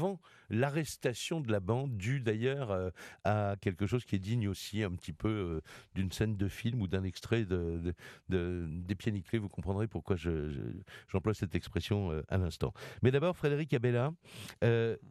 l'arrestation 0.49 1.41
de 1.41 1.51
la 1.51 1.59
bande, 1.59 1.97
due 1.97 2.19
d'ailleurs 2.21 2.71
euh, 2.71 2.89
à 3.23 3.55
quelque 3.61 3.85
chose 3.85 4.05
qui 4.05 4.15
est 4.15 4.19
digne 4.19 4.47
aussi 4.47 4.83
un 4.83 4.91
petit 4.91 5.13
peu 5.13 5.29
euh, 5.29 5.61
d'une 5.95 6.11
scène 6.11 6.38
de 6.38 6.47
film 6.47 6.81
ou 6.81 6.88
d'un 6.88 7.03
extrait 7.03 7.45
de, 7.45 7.79
de- 7.79 7.94
de- 8.29 8.67
des 8.69 8.95
pieds 8.95 9.11
nickelés. 9.11 9.39
Vous 9.39 9.49
comprendrez 9.49 9.88
pourquoi 9.88 10.15
je- 10.15 10.49
je- 10.49 10.61
j'emploie 11.07 11.33
cette 11.33 11.55
expression 11.55 12.11
euh, 12.11 12.21
à 12.29 12.38
l'instant. 12.38 12.73
Mais 13.01 13.11
d'abord, 13.11 13.35
Frédéric 13.35 13.73
Abella, 13.73 14.13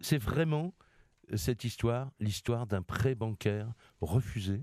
c'est 0.00 0.19
vraiment 0.19 0.75
cette 1.35 1.65
histoire, 1.65 2.11
l'histoire 2.21 2.67
d'un 2.67 2.83
prêt 2.83 3.15
bancaire 3.15 3.73
refusé? 4.00 4.62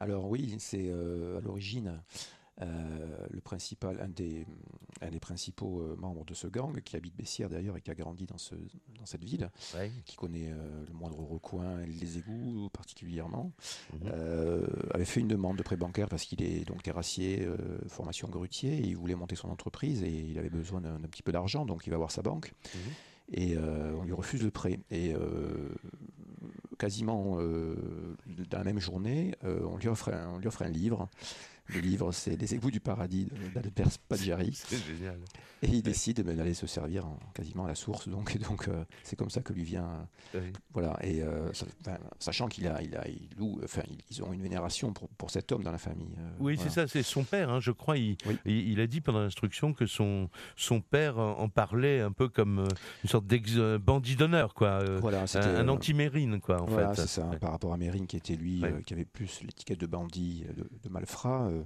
Alors 0.00 0.28
oui, 0.28 0.56
c'est 0.58 0.90
à 0.90 1.40
l'origine 1.40 2.00
euh, 2.60 3.26
le 3.30 3.40
principal, 3.40 4.00
un 4.00 4.08
des, 4.08 4.44
un 5.00 5.10
des 5.10 5.20
principaux 5.20 5.80
euh, 5.80 5.96
membres 5.96 6.24
de 6.24 6.34
ce 6.34 6.46
gang 6.48 6.80
qui 6.80 6.96
habite 6.96 7.14
Bessières 7.16 7.48
d'ailleurs 7.48 7.76
et 7.76 7.80
qui 7.80 7.90
a 7.90 7.94
grandi 7.94 8.26
dans, 8.26 8.38
ce, 8.38 8.54
dans 8.98 9.06
cette 9.06 9.24
ville, 9.24 9.50
qui 10.04 10.16
connaît 10.16 10.50
euh, 10.50 10.84
le 10.86 10.92
moindre 10.92 11.20
recoin, 11.20 11.78
les 11.86 12.18
égouts 12.18 12.68
particulièrement, 12.72 13.52
Mhm. 13.92 14.12
avait 14.92 15.04
fait 15.04 15.20
une 15.20 15.28
demande 15.28 15.56
de 15.56 15.62
prêt 15.62 15.76
bancaire 15.76 16.08
parce 16.08 16.24
qu'il 16.24 16.42
est 16.42 16.66
donc 16.66 16.82
terrassier, 16.82 17.48
formation 17.88 18.28
grutier, 18.28 18.74
et 18.76 18.86
il 18.86 18.96
voulait 18.96 19.14
monter 19.14 19.36
son 19.36 19.48
entreprise 19.48 20.02
et 20.02 20.10
il 20.10 20.38
avait 20.38 20.50
besoin 20.50 20.80
d'un 20.80 20.98
petit 21.00 21.22
peu 21.22 21.32
d'argent, 21.32 21.64
donc 21.64 21.86
il 21.86 21.90
va 21.90 21.96
voir 21.96 22.10
sa 22.10 22.22
banque. 22.22 22.52
Mhm. 22.74 22.80
Et 23.32 23.56
euh, 23.56 23.92
on 23.98 24.04
lui 24.04 24.12
refuse 24.12 24.42
le 24.42 24.50
prêt. 24.50 24.80
Et 24.90 25.14
euh, 25.14 25.68
quasiment 26.78 27.36
euh, 27.38 27.74
dans 28.50 28.58
la 28.58 28.64
même 28.64 28.78
journée, 28.78 29.34
on, 29.42 29.76
lui 29.76 29.88
offre 29.88 30.12
un, 30.12 30.34
on 30.34 30.38
lui 30.38 30.46
offre 30.46 30.62
un 30.62 30.68
livre. 30.68 31.08
Le 31.68 31.80
livre, 31.80 32.12
c'est 32.12 32.36
Les 32.36 32.54
égouts 32.54 32.70
du 32.70 32.80
paradis 32.80 33.28
d'Albert 33.54 33.92
Spaggiari. 33.92 34.52
C'est 34.54 34.78
génial. 34.78 35.18
Et 35.60 35.66
il 35.66 35.82
décide 35.82 36.22
ben, 36.24 36.36
d'aller 36.36 36.54
se 36.54 36.66
servir 36.66 37.04
en- 37.06 37.18
quasiment 37.34 37.64
à 37.64 37.68
la 37.68 37.74
source. 37.74 38.08
Donc, 38.08 38.34
et 38.36 38.38
donc 38.38 38.68
euh, 38.68 38.84
c'est 39.02 39.16
comme 39.16 39.28
ça 39.28 39.42
que 39.42 39.52
lui 39.52 39.64
vient. 39.64 40.08
Voilà. 40.72 40.96
Et 41.04 41.20
euh, 41.22 41.52
ça- 41.52 41.66
sachant 42.20 42.46
qu'il 42.48 42.66
a, 42.68 42.80
il 42.80 42.96
a, 42.96 43.06
il 43.08 43.28
loue, 43.36 43.60
enfin, 43.64 43.82
ils- 43.90 43.98
ils 44.10 44.22
ont 44.22 44.32
une 44.32 44.40
vénération 44.42 44.92
pour, 44.92 45.08
pour 45.10 45.30
cet 45.30 45.50
homme 45.52 45.62
dans 45.64 45.72
la 45.72 45.78
famille. 45.78 46.14
euh, 46.18 46.30
Oui, 46.38 46.54
voilà. 46.54 46.70
c'est 46.70 46.74
ça, 46.74 46.86
c'est 46.86 47.02
son 47.02 47.24
père, 47.24 47.50
hein, 47.50 47.60
je 47.60 47.72
crois. 47.72 47.98
Il, 47.98 48.16
Oui. 48.26 48.38
il, 48.46 48.70
il 48.70 48.80
a 48.80 48.86
dit 48.86 49.00
pendant 49.00 49.20
l'instruction 49.20 49.74
que 49.74 49.84
son, 49.86 50.30
son 50.56 50.80
père 50.80 51.18
en 51.18 51.48
parlait 51.48 52.00
un 52.00 52.12
peu 52.12 52.28
comme 52.28 52.66
une 53.04 53.10
sorte 53.10 53.26
d'ex-bandit 53.26 54.16
d'honneur, 54.16 54.54
quoi. 54.54 54.84
Voilà, 55.00 55.24
un, 55.34 55.68
anti-mérine, 55.68 56.40
quoi, 56.40 56.62
en 56.62 56.66
voilà, 56.66 56.94
fait. 56.94 57.02
c'est 57.02 57.08
ça. 57.20 57.26
Ouais. 57.28 57.38
Par 57.38 57.50
rapport 57.50 57.72
à 57.72 57.76
Mérine, 57.76 58.06
qui 58.06 58.16
était 58.16 58.36
lui, 58.36 58.62
qui 58.86 58.94
avait 58.94 59.04
plus 59.04 59.42
l'étiquette 59.42 59.80
de 59.80 59.86
bandit, 59.86 60.44
de, 60.56 60.62
de 60.84 60.88
malfrat, 60.88 61.50
euh, 61.58 61.64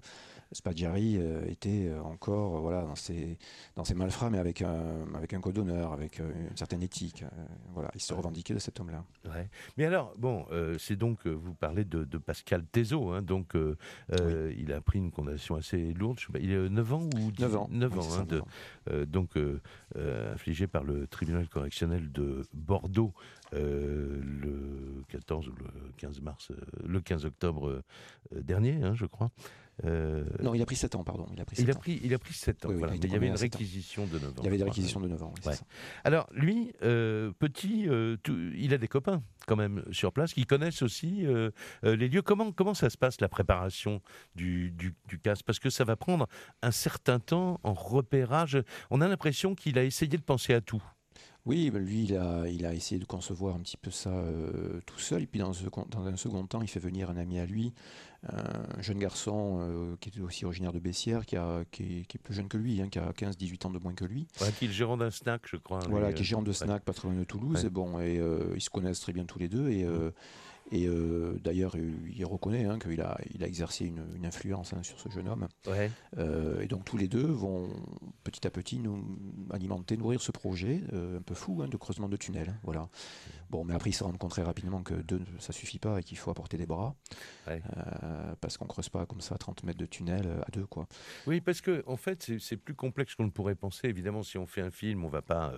Spadjari 0.53 1.19
était 1.49 1.91
encore 2.05 2.61
voilà, 2.61 2.83
dans, 2.83 2.95
ses, 2.95 3.39
dans 3.75 3.85
ses 3.85 3.95
malfrats, 3.95 4.29
mais 4.29 4.39
avec 4.39 4.61
un, 4.61 5.07
avec 5.15 5.33
un 5.33 5.41
code 5.41 5.55
d'honneur, 5.55 5.95
avec 5.95 6.19
une 6.19 6.55
certaine 6.57 6.83
éthique. 6.83 7.25
voilà, 7.73 7.91
il 7.95 8.03
se 8.03 8.13
revendiquait 8.13 8.53
de 8.53 8.59
cet 8.59 8.79
homme-là. 8.79 9.03
Ouais. 9.25 9.49
Mais 9.79 9.87
alors, 9.87 10.13
bon, 10.19 10.45
c'est 10.79 10.97
donc, 10.97 11.27
vous 11.27 11.55
parlez 11.55 11.87
de, 11.87 12.05
Pascal 12.19 12.67
Thézo, 12.67 13.13
hein, 13.13 13.23
donc 13.23 13.55
il 14.59 14.73
a 14.75 14.83
pris 14.83 14.99
une 14.99 15.11
condamnation 15.11 15.55
assez 15.57 15.95
lourde, 15.95 16.21
il 16.39 16.53
est 16.53 16.69
9 16.69 16.93
ans 16.93 17.09
ou 17.17 17.33
9 17.39 17.57
ans, 17.57 17.69
9 17.71 17.99
ans, 17.99 18.09
hein, 18.19 18.27
de, 18.27 19.05
donc 19.07 19.31
infligé 20.35 20.67
par 20.67 20.85
le 20.85 21.07
tribunal 21.07 21.49
correctionnel 21.49 22.13
de 22.13 22.43
Bordeaux 22.53 23.15
le 23.53 25.03
14 25.09 25.49
ou 25.49 25.53
le 25.53 25.93
15 25.97 26.21
mars, 26.21 26.53
le 26.85 27.01
15 27.01 27.25
octobre 27.25 27.83
dernier, 28.35 28.83
hein, 28.83 28.95
je 28.95 29.07
crois. 29.07 29.31
Euh, 29.85 30.25
non, 30.43 30.55
il 30.55 30.63
a 30.63 30.67
pris 30.67 30.77
7 30.77 30.95
ans, 30.95 31.05
pardon. 31.05 31.27
Il 31.33 31.41
a 31.41 31.45
pris 31.45 31.57
7 31.57 31.65
il 31.65 31.71
a 31.71 31.75
pris, 31.75 32.01
Il 32.05 32.15
a 32.15 32.19
pris 32.19 32.35
7 32.35 32.67
ans. 32.67 32.73
voilà. 32.73 32.95
il, 32.95 33.11
y 33.11 33.17
avait 33.17 33.29
une 33.29 33.35
réquisition 33.35 34.07
de 34.07 34.19
9 34.19 34.25
ans. 34.25 34.35
Il 34.39 34.45
y 34.45 34.49
avait 34.49 34.59
des 34.59 34.65
réquisitions 34.65 35.01
de 35.01 35.09
9 35.09 35.23
ans. 35.23 35.35
Ouais. 35.47 35.55
Alors, 36.05 36.29
lui, 36.33 36.73
euh, 36.83 37.33
petit, 37.39 37.89
euh, 37.89 38.17
il 38.57 38.75
a 38.75 38.79
des 38.79 38.89
copains 38.89 39.23
quand 39.47 39.57
même 39.57 39.83
sur 39.91 40.13
place 40.13 40.35
qui 40.35 40.45
connaissent 40.45 40.83
aussi 40.83 41.27
les 41.83 42.09
lieux. 42.09 42.23
Comment, 42.23 42.53
comment 42.53 42.75
ça 42.75 42.91
se 42.91 42.99
passe, 42.99 43.21
la 43.21 43.29
préparation 43.29 44.01
du, 44.35 44.71
du, 44.71 44.95
du 45.09 45.19
casse 45.19 45.43
Parce 45.43 45.59
que 45.59 45.71
ça 45.71 45.85
va 45.85 45.97
prendre 45.97 46.29
un 46.63 46.71
certain 46.71 47.19
temps 47.19 47.59
en 47.63 47.75
repérage. 47.75 48.63
On 48.91 49.01
a 49.01 49.09
l'impression 49.09 49.55
qu'il 49.55 49.79
a 49.79 49.85
essayé 49.85 50.17
de 50.17 50.23
penser 50.23 50.55
à 50.55 50.61
tout. 50.61 50.83
Oui, 51.45 51.71
bah, 51.71 51.81
lui, 51.81 52.05
il 52.05 52.17
a, 52.17 52.47
il 52.47 52.65
a 52.65 52.73
essayé 52.73 53.01
de 53.01 53.05
concevoir 53.05 53.57
un 53.57 53.61
petit 53.61 53.77
peu 53.77 53.91
ça 53.91 54.13
tout 54.87 54.99
seul. 55.01 55.23
Et 55.23 55.27
puis, 55.27 55.41
dans, 55.41 55.51
dans, 55.89 56.07
un 56.07 56.17
second 56.17 56.47
temps, 56.47 56.63
il 56.63 56.69
fait 56.69 56.79
venir 56.79 57.11
un 57.11 57.17
ami 57.17 57.41
à 57.41 57.47
lui, 57.47 57.73
un 58.29 58.81
jeune 58.81 58.99
garçon 58.99 59.59
euh, 59.61 59.97
qui 60.01 60.09
était 60.09 60.21
aussi 60.21 60.45
originaire 60.45 60.73
de 60.73 60.79
Bessières, 60.79 61.27
qui, 61.27 61.37
a, 61.37 61.65
qui, 61.71 62.07
est, 62.09 62.19
plus 62.19 62.35
jeune 62.35 62.49
que 62.49 62.57
lui, 62.57 62.81
hein, 62.81 62.89
qui 62.89 62.99
a 62.99 63.11
15-18 63.11 63.67
ans 63.67 63.71
de 63.71 63.79
moins 63.79 63.95
que 63.95 64.05
lui. 64.05 64.29
qui 64.59 64.67
est 64.67 64.69
le 64.69 64.75
gérant 64.75 64.97
d'un 64.97 65.11
snack, 65.11 65.43
je 65.47 65.57
crois. 65.57 65.81
Voilà, 65.89 66.13
qui 66.13 66.23
est 66.23 66.25
gérant 66.25 66.43
de 66.43 66.53
snack, 66.53 66.85
pas 66.85 66.93
très 66.93 67.09
loin 67.09 67.17
de 67.17 67.25
Toulouse. 67.25 67.65
Et 67.65 67.71
bon, 67.71 67.99
et 67.99 68.19
euh, 68.19 68.53
ils 68.55 68.63
se 68.63 68.71
connaissent 68.71 69.01
très 69.01 69.13
bien 69.13 69.25
tous 69.25 69.39
les 69.39 69.49
deux. 69.49 69.71
Et, 69.71 69.85
euh, 69.85 70.11
et 70.73 70.87
euh, 70.87 71.39
d'ailleurs, 71.45 71.77
il 71.77 72.25
reconnaît 72.25 72.65
hein, 72.65 72.79
qu'il 72.79 73.01
a, 73.03 73.19
il 73.35 73.45
a 73.45 73.47
exercé 73.47 73.85
une, 73.85 74.25
influence 74.25 74.73
hein, 74.73 74.83
sur 74.83 74.99
ce 74.99 75.11
jeune 75.11 75.29
homme. 75.29 75.47
Euh, 76.17 76.61
et 76.63 76.67
donc 76.67 76.85
tous 76.85 76.97
les 76.97 77.09
deux 77.09 77.27
vont 77.27 77.69
petit 78.25 78.47
à 78.47 78.51
petit 78.51 78.79
nous 78.79 79.05
alimenter, 79.51 79.99
nourrir 79.99 80.23
ce 80.23 80.33
projet 80.33 80.83
euh, 80.93 81.19
un 81.19 81.23
peu 81.23 81.35
fou 81.35 81.63
de 81.67 81.77
creusement 81.77 82.09
de 82.09 82.17
tunnels. 82.17 82.55
Voilà. 82.63 82.89
Bon, 83.51 83.65
mais 83.65 83.75
après 83.75 83.91
ils 83.91 83.95
se 83.95 84.03
rendent 84.03 84.17
compte 84.17 84.31
très 84.31 84.43
rapidement 84.43 84.83
que 84.83 84.95
deux, 84.95 85.21
ça 85.39 85.53
suffit 85.53 85.79
pas 85.79 86.01
et 86.01 86.03
qu'il 86.03 86.17
faut 86.17 86.31
apporter 86.31 86.57
des 86.57 86.67
bras. 86.67 86.95
Parce 88.41 88.57
qu'on 88.57 88.67
creuse 88.67 88.89
pas 88.89 89.07
comme 89.07 89.21
ça 89.21 89.37
30 89.37 89.65
mètres 89.65 89.79
de 89.79 89.87
tunnel 89.87 90.27
à 90.47 90.51
deux. 90.51 90.67
Quoi. 90.67 90.87
Oui, 91.27 91.41
parce 91.41 91.61
que 91.61 91.83
en 91.87 91.97
fait, 91.97 92.33
c'est 92.39 92.57
plus 92.57 92.75
complexe 92.75 93.15
qu'on 93.15 93.25
ne 93.25 93.31
pourrait 93.31 93.55
penser. 93.55 93.89
Évidemment, 93.89 94.23
si 94.23 94.39
on 94.39 94.47
fait 94.47 94.63
un 94.63 94.71
film, 94.71 95.05
on 95.05 95.09
va 95.09 95.23
pas, 95.23 95.53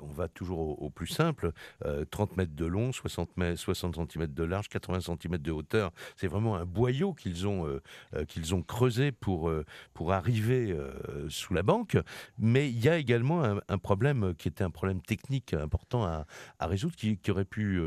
on 0.00 0.12
va 0.12 0.28
toujours 0.28 0.80
au, 0.82 0.90
plus 0.90 1.06
simple. 1.06 1.52
30 2.10 2.36
mètres 2.36 2.54
de 2.54 2.66
long, 2.66 2.92
60 2.92 3.36
mètres, 3.36 3.58
60 3.58 3.96
cm 3.96 4.26
de 4.26 4.44
large, 4.44 4.68
80 4.68 5.00
cm 5.00 5.38
de 5.38 5.52
hauteur. 5.52 5.92
C'est 6.16 6.26
vraiment 6.26 6.56
un 6.56 6.66
boyau 6.66 7.14
qu'ils 7.14 7.46
ont, 7.46 7.66
euh, 7.66 7.80
euh, 8.14 8.52
ont 8.52 8.62
creusé 8.62 9.12
pour, 9.12 9.48
euh, 9.48 9.64
pour 9.94 10.12
arriver 10.12 10.76
sous 11.28 11.54
la 11.54 11.62
banque. 11.62 11.96
Mais 12.38 12.68
il 12.68 12.78
y 12.82 12.88
a 12.88 12.96
également 12.96 13.42
un, 13.42 13.78
problème 13.78 14.34
qui 14.36 14.48
était 14.48 14.64
un 14.64 14.70
problème 14.70 15.00
technique 15.00 15.54
important 15.54 16.04
à, 16.04 16.26
résoudre, 16.60 16.96
qui 16.96 17.30
aurait 17.30 17.44
pu 17.44 17.80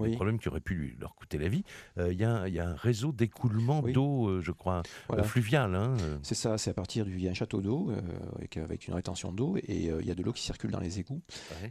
oui. 0.00 0.14
problème 0.14 0.38
qui 0.38 0.48
aurait 0.48 0.60
pu 0.60 0.96
leur 1.00 1.14
coûter 1.14 1.38
la 1.38 1.48
vie. 1.48 1.64
Il 1.98 2.12
y, 2.12 2.24
a 2.24 2.42
un 2.42 2.74
réseau 2.74 3.12
d'écoulement 3.12 3.82
d'eau, 3.82 4.40
je 4.40 4.52
crois, 4.52 4.82
fluvial. 5.24 5.74
Hein, 5.74 5.96
c'est 6.22 6.34
ça, 6.34 6.58
c'est 6.58 6.70
à 6.70 6.74
partir 6.74 7.04
du. 7.04 7.14
Il 7.14 7.22
y 7.22 7.28
a 7.28 7.30
un 7.30 7.34
château 7.34 7.60
d'eau 7.60 7.90
avec, 8.36 8.88
une 8.88 8.94
rétention 8.94 9.32
d'eau 9.32 9.56
et 9.56 9.90
il 10.00 10.06
y 10.06 10.10
a 10.10 10.14
de 10.14 10.22
l'eau 10.22 10.32
qui 10.32 10.42
circule 10.42 10.70
dans 10.70 10.80
les 10.80 11.00
égouts. 11.00 11.22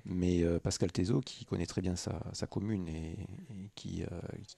Mais 0.05 0.43
Pascal 0.59 0.91
Thézo, 0.91 1.21
qui 1.21 1.45
connaît 1.45 1.65
très 1.65 1.81
bien 1.81 1.95
sa, 1.95 2.47
commune 2.49 2.87
et, 2.87 3.17
qui, 3.75 4.03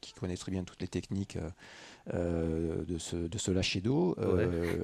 qui, 0.02 0.14
connaît 0.14 0.38
très 0.38 0.52
bien 0.52 0.64
toutes 0.64 0.82
les 0.82 0.88
techniques 0.88 1.38
de, 2.12 2.98
ce, 2.98 3.16
de 3.16 3.38
ce 3.38 3.52
lâcher 3.52 3.82
d'eau, 3.82 4.16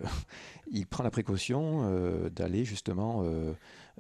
il 0.72 0.86
prend 0.86 1.04
la 1.04 1.12
précaution 1.12 2.30
d'aller 2.30 2.66
justement 2.66 3.24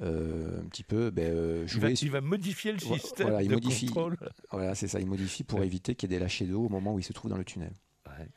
euh, 0.02 0.62
un 0.62 0.66
petit 0.66 0.84
peu 0.84 1.10
ben, 1.10 1.34
euh, 1.34 1.68
jouer. 1.68 1.94
Il 2.02 2.12
va, 2.12 2.22
modifier 2.22 2.72
le 2.72 2.80
système 2.80 3.28
voilà, 3.28 3.44
il 3.44 3.50
de 3.50 3.54
modifie, 3.54 3.86
contrôle. 3.86 4.18
Voilà, 4.52 4.76
c'est 4.76 4.88
ça. 4.88 5.00
Il 5.00 5.08
modifie 5.08 5.44
pour 5.44 5.64
éviter 5.64 5.96
qu'il 5.96 6.12
y 6.12 6.14
ait 6.14 6.18
des 6.18 6.24
lâchers 6.24 6.46
d'eau 6.46 6.66
au 6.66 6.70
moment 6.70 6.94
où 6.94 7.00
il 7.00 7.04
se 7.04 7.14
trouve 7.14 7.32
dans 7.32 7.38
le 7.38 7.46
tunnel. 7.46 7.74
Ouais 8.08 8.28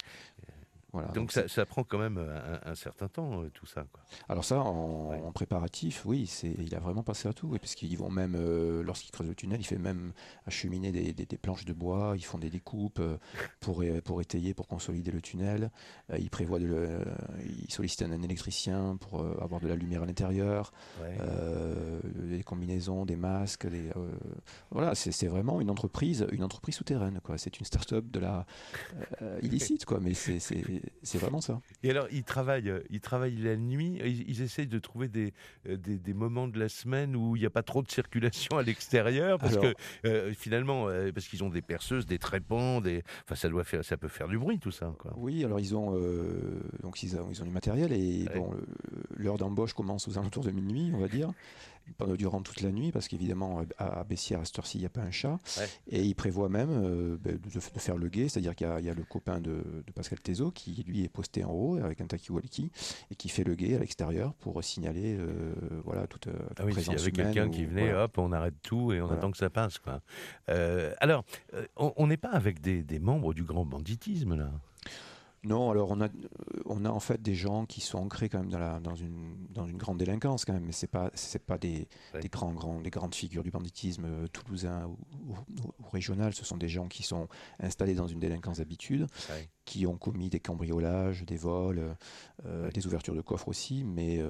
donc, 1.14 1.32
ça, 1.32 1.66
prend 1.66 1.84
quand 1.84 1.98
même 1.98 2.18
un, 2.64 2.74
certain 2.74 3.08
temps, 3.08 3.42
euh, 3.42 3.50
tout 3.52 3.66
ça. 3.66 3.84
Alors 4.28 4.44
ça, 4.44 4.60
en, 4.60 5.30
préparatif, 5.32 6.04
oui, 6.06 6.30
il 6.58 6.74
a 6.74 6.80
vraiment 6.80 7.02
passé 7.02 7.28
à 7.28 7.34
tout, 7.34 7.48
oui, 7.48 7.58
parce 7.58 7.74
qu'ils 7.74 7.96
vont 7.98 8.10
même, 8.10 8.34
euh, 8.38 8.82
lorsqu'ils 8.82 9.10
creusent 9.10 9.28
le 9.28 9.34
tunnel, 9.34 9.60
il 9.60 9.66
fait 9.66 9.76
même 9.76 10.12
acheminer 10.46 10.90
des, 10.90 11.12
des, 11.12 11.26
planches 11.36 11.66
de 11.66 11.74
bois, 11.74 12.14
ils 12.16 12.24
font 12.24 12.38
des 12.38 12.48
découpes 12.48 13.00
euh, 13.00 13.18
pour, 13.60 13.84
pour 14.02 14.22
étayer, 14.22 14.54
pour 14.54 14.66
consolider 14.66 15.10
le 15.10 15.20
tunnel. 15.20 15.70
ils 16.18 16.30
prévoient 16.30 16.58
de 16.58 16.66
le, 16.66 17.04
ils 17.44 17.70
sollicitent 17.70 18.02
un, 18.02 18.22
électricien 18.22 18.96
pour 18.96 19.24
avoir 19.42 19.60
de 19.60 19.68
la 19.68 19.76
lumière 19.76 20.02
à 20.02 20.06
l'intérieur, 20.06 20.72
des 20.98 22.42
combinaisons, 22.42 23.04
des 23.04 23.16
masques, 23.16 23.68
des, 23.68 23.90
voilà, 24.70 24.94
c'est 24.94 25.28
vraiment 25.28 25.60
une 25.60 25.70
entreprise, 25.70 26.26
une 26.32 26.44
entreprise 26.44 26.76
souterraine, 26.76 27.20
quoi. 27.22 27.36
C'est 27.36 27.60
une 27.60 27.66
start-up 27.66 28.06
de 28.10 28.20
la 28.20 28.46
illicite, 29.42 29.84
quoi, 29.84 30.00
mais 30.00 30.14
c'est 30.14 30.38
c'est 31.02 31.18
vraiment 31.18 31.40
ça. 31.40 31.60
Et 31.82 31.90
alors, 31.90 32.06
ils 32.10 32.24
travaillent, 32.24 32.70
euh, 32.70 32.80
ils 32.90 33.00
travaillent 33.00 33.36
la 33.36 33.56
nuit, 33.56 33.98
ils, 34.04 34.42
essayent 34.42 34.66
de 34.66 34.78
trouver 34.78 35.08
des, 35.08 35.32
euh, 35.68 35.76
des, 35.76 36.14
moments 36.14 36.48
de 36.48 36.58
la 36.58 36.68
semaine 36.68 37.16
où 37.16 37.36
il 37.36 37.40
n'y 37.40 37.46
a 37.46 37.50
pas 37.50 37.62
trop 37.62 37.82
de 37.82 37.90
circulation 37.90 38.58
à 38.58 38.62
l'extérieur, 38.62 39.38
parce 39.38 39.56
que 39.56 39.74
euh, 40.06 40.32
finalement, 40.34 40.86
parce 41.14 41.28
qu'ils 41.28 41.44
ont 41.44 41.50
des 41.50 41.62
perceuses, 41.62 42.06
des 42.06 42.18
trépans, 42.18 42.80
des... 42.80 43.02
Enfin, 43.24 43.34
ça, 43.34 43.48
doit 43.48 43.64
faire, 43.64 43.84
ça 43.84 43.96
peut 43.96 44.08
faire 44.08 44.28
du 44.28 44.38
bruit 44.38 44.58
tout 44.58 44.70
ça. 44.70 44.94
Quoi. 44.98 45.12
Oui, 45.16 45.44
alors 45.44 45.60
ils 45.60 45.74
ont, 45.74 45.92
donc 46.82 47.02
ils 47.02 47.16
ont, 47.16 47.28
ils 47.30 47.42
ont 47.42 47.44
du 47.44 47.50
matériel 47.50 47.92
et 47.92 48.26
bon, 48.34 48.50
l'heure 49.16 49.38
d'embauche 49.38 49.72
commence 49.72 50.08
aux 50.08 50.18
alentours 50.18 50.44
de 50.44 50.50
minuit, 50.50 50.90
on 50.94 50.98
va 50.98 51.08
dire 51.08 51.30
durant 52.16 52.42
toute 52.42 52.60
la 52.60 52.70
nuit, 52.70 52.92
parce 52.92 53.08
qu'évidemment, 53.08 53.62
à, 53.78 54.04
Bessières, 54.04 54.40
à 54.40 54.44
cette 54.44 54.58
heure-ci, 54.58 54.78
il 54.78 54.80
n'y 54.80 54.86
a 54.86 54.90
pas 54.90 55.02
un 55.02 55.10
chat. 55.10 55.38
Et 55.88 56.02
il 56.02 56.14
prévoit 56.14 56.48
même 56.48 56.70
euh, 56.70 57.16
ben, 57.20 57.38
de, 57.38 57.60
faire 57.60 57.96
le 57.96 58.08
guet, 58.08 58.28
c'est-à-dire 58.28 58.54
qu'il 58.54 58.66
y, 58.66 58.90
a 58.90 58.94
le 58.94 59.04
copain 59.04 59.40
de, 59.40 59.62
Pascal 59.94 60.20
Tezo 60.20 60.50
qui, 60.50 60.84
lui, 60.86 61.04
est 61.04 61.08
posté 61.08 61.44
en 61.44 61.50
haut 61.50 61.76
avec 61.76 62.00
un 62.00 62.06
takiwaliki 62.06 62.70
et 63.10 63.14
qui 63.14 63.28
fait 63.28 63.44
le 63.44 63.54
guet 63.54 63.74
à 63.74 63.78
l'extérieur 63.78 64.34
pour 64.34 64.62
signaler 64.62 65.16
euh, 65.18 65.54
voilà, 65.84 66.06
toute, 66.06 66.22
toute 66.22 66.34
ah 66.58 66.64
oui, 66.64 66.74
S'il 66.74 66.92
y 66.92 66.96
avait 66.96 67.10
quelqu'un 67.10 67.50
qui 67.50 67.64
venait, 67.64 67.92
hop, 67.92 68.18
on 68.18 68.32
arrête 68.32 68.54
tout 68.62 68.92
et 68.92 69.00
on 69.00 69.10
attend 69.10 69.30
que 69.30 69.38
ça 69.38 69.50
passe. 69.50 69.78
Quoi. 69.78 70.00
Euh, 70.48 70.94
alors, 71.00 71.24
on 71.76 72.06
n'est 72.06 72.16
pas 72.16 72.30
avec 72.30 72.60
des, 72.60 72.82
des 72.82 72.98
membres 72.98 73.34
du 73.34 73.44
grand 73.44 73.64
banditisme, 73.64 74.36
là 74.36 74.50
non, 75.44 75.70
alors 75.70 75.90
on 75.90 76.00
a, 76.00 76.08
on 76.66 76.84
a 76.84 76.90
en 76.90 77.00
fait 77.00 77.22
des 77.22 77.34
gens 77.34 77.64
qui 77.64 77.80
sont 77.80 77.98
ancrés 77.98 78.28
quand 78.28 78.40
même 78.40 78.50
dans, 78.50 78.58
la, 78.58 78.80
dans, 78.80 78.96
une, 78.96 79.36
dans 79.50 79.66
une 79.66 79.76
grande 79.76 79.98
délinquance 79.98 80.44
quand 80.44 80.52
même, 80.52 80.64
mais 80.64 80.72
c'est 80.72 80.88
pas 80.88 81.10
c'est 81.14 81.44
pas 81.44 81.58
des, 81.58 81.86
des, 82.20 82.28
grands, 82.28 82.52
grands, 82.52 82.80
des 82.80 82.90
grandes 82.90 83.14
figures 83.14 83.44
du 83.44 83.50
banditisme 83.50 84.04
euh, 84.04 84.26
toulousain 84.28 84.86
ou, 84.86 85.34
régional. 85.92 86.34
Ce 86.34 86.44
sont 86.44 86.56
des 86.56 86.68
gens 86.68 86.88
qui 86.88 87.02
sont 87.02 87.28
installés 87.60 87.94
dans 87.94 88.08
une 88.08 88.18
délinquance 88.18 88.58
d'habitude, 88.58 89.06
qui 89.68 89.86
ont 89.86 89.98
commis 89.98 90.30
des 90.30 90.40
cambriolages, 90.40 91.26
des 91.26 91.36
vols, 91.36 91.94
euh, 92.46 92.70
des 92.70 92.86
ouvertures 92.86 93.14
de 93.14 93.20
coffres 93.20 93.48
aussi, 93.48 93.84
mais 93.84 94.22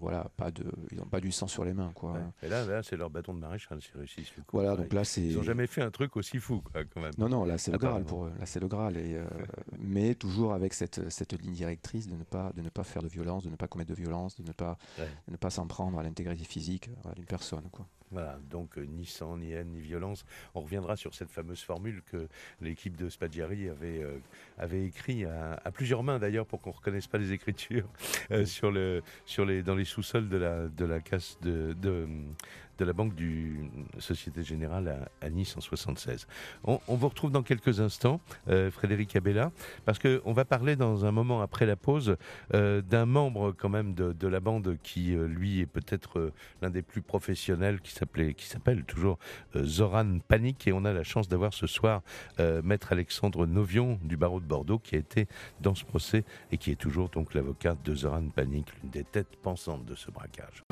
voilà, 0.00 0.30
pas 0.36 0.52
de, 0.52 0.64
ils 0.92 0.98
n'ont 0.98 1.06
pas 1.06 1.20
du 1.20 1.32
sang 1.32 1.48
sur 1.48 1.64
les 1.64 1.74
mains 1.74 1.90
quoi. 1.94 2.16
Et 2.42 2.48
là, 2.48 2.64
là 2.64 2.82
c'est 2.84 2.96
leur 2.96 3.10
bâton 3.10 3.34
de 3.34 3.40
maréchal, 3.40 3.82
s'ils 3.82 3.96
réussissent. 3.96 4.32
Voilà, 4.52 4.76
donc 4.76 4.92
là. 4.92 5.02
Ils 5.16 5.36
n'ont 5.36 5.42
jamais 5.42 5.66
fait 5.66 5.82
un 5.82 5.90
truc 5.90 6.16
aussi 6.16 6.38
fou 6.38 6.62
quand 6.72 7.00
même. 7.00 7.12
Non, 7.18 7.28
non, 7.28 7.44
là 7.44 7.58
c'est 7.58 7.72
le 7.72 7.78
Graal 7.78 8.04
pour 8.04 8.26
eux. 8.26 8.32
Là 8.38 8.46
c'est 8.46 8.60
le 8.60 8.68
Graal 8.68 8.96
et 8.96 9.20
mais 9.78 10.14
toujours 10.14 10.54
avec 10.54 10.74
cette, 10.74 11.10
cette, 11.10 11.32
ligne 11.40 11.54
directrice 11.54 12.06
de 12.06 12.16
ne, 12.16 12.22
pas, 12.22 12.52
de 12.54 12.62
ne 12.62 12.68
pas 12.68 12.84
faire 12.84 13.02
de 13.02 13.08
violence, 13.08 13.44
de 13.44 13.50
ne 13.50 13.56
pas 13.56 13.66
commettre 13.66 13.90
de 13.90 13.96
violence, 13.96 14.36
de 14.36 14.46
ne 14.46 14.52
pas, 14.52 14.78
ne 15.28 15.36
pas 15.36 15.50
s'en 15.50 15.66
prendre 15.66 15.98
à 15.98 16.02
l'intégrité 16.02 16.44
physique 16.44 16.90
d'une 17.16 17.24
personne. 17.24 17.68
Quoi. 17.72 17.86
Voilà, 18.14 18.38
donc 18.48 18.78
euh, 18.78 18.86
ni 18.86 19.06
sang, 19.06 19.38
ni 19.38 19.50
haine, 19.50 19.72
ni 19.72 19.80
violence. 19.80 20.24
On 20.54 20.60
reviendra 20.60 20.94
sur 20.94 21.12
cette 21.16 21.32
fameuse 21.32 21.60
formule 21.60 22.00
que 22.12 22.28
l'équipe 22.60 22.96
de 22.96 23.08
Spadjari 23.08 23.68
avait, 23.68 24.04
euh, 24.04 24.86
écrit 24.86 25.24
à, 25.24 25.58
plusieurs 25.72 26.04
mains 26.04 26.20
d'ailleurs 26.20 26.46
pour 26.46 26.60
qu'on 26.60 26.70
ne 26.70 26.76
reconnaisse 26.76 27.08
pas 27.08 27.18
les 27.18 27.32
écritures 27.32 27.88
euh, 28.30 28.46
sur 28.46 28.70
le, 28.70 29.02
sur 29.26 29.44
les, 29.44 29.64
dans 29.64 29.74
les 29.74 29.84
sous-sols 29.84 30.28
de 30.28 30.36
la, 30.84 31.00
casse 31.00 31.40
de, 31.42 31.74
de 32.78 32.84
la 32.84 32.92
Banque 32.92 33.14
du 33.14 33.70
Société 33.98 34.42
Générale 34.42 35.08
à, 35.20 35.30
Nice 35.30 35.56
en 35.56 35.60
76. 35.60 36.26
On, 36.64 36.78
vous 36.88 37.08
retrouve 37.08 37.30
dans 37.30 37.42
quelques 37.42 37.80
instants, 37.80 38.20
euh, 38.48 38.70
Frédéric 38.70 39.14
Abella, 39.16 39.52
parce 39.84 39.98
qu'on 39.98 40.32
va 40.32 40.44
parler 40.44 40.76
dans 40.76 41.04
un 41.04 41.12
moment 41.12 41.42
après 41.42 41.66
la 41.66 41.76
pause 41.76 42.16
euh, 42.54 42.82
d'un 42.82 43.06
membre 43.06 43.52
quand 43.52 43.68
même 43.68 43.94
de, 43.94 44.28
la 44.28 44.40
bande 44.40 44.76
qui, 44.82 45.14
euh, 45.14 45.26
lui, 45.26 45.60
est 45.60 45.66
peut-être 45.66 46.32
l'un 46.62 46.70
des 46.70 46.82
plus 46.82 47.02
professionnels, 47.02 47.80
qui 47.80 47.92
s'appelait, 47.92 48.34
qui 48.34 48.46
s'appelle 48.46 48.84
toujours 48.84 49.18
Zoran 49.56 50.18
Panic, 50.26 50.66
et 50.66 50.72
on 50.72 50.84
a 50.84 50.92
la 50.92 51.04
chance 51.04 51.28
d'avoir 51.28 51.52
ce 51.52 51.66
soir 51.66 52.02
Maître 52.38 52.92
Alexandre 52.92 53.46
Novion 53.46 53.98
du 54.02 54.16
barreau 54.16 54.40
de 54.40 54.46
Bordeaux, 54.46 54.78
qui 54.78 54.96
a 54.96 54.98
été 54.98 55.28
dans 55.60 55.74
ce 55.74 55.84
procès 55.84 56.24
et 56.52 56.58
qui 56.58 56.70
est 56.70 56.76
toujours 56.76 57.08
donc 57.08 57.34
l'avocat 57.34 57.76
de 57.84 57.94
Zoran 57.94 58.28
Panic, 58.28 58.66
l'une 58.82 58.90
des 58.90 59.04
têtes 59.04 59.36
pensantes 59.42 59.84
de 59.84 59.94
ce 59.94 60.10
braquage. 60.10 60.62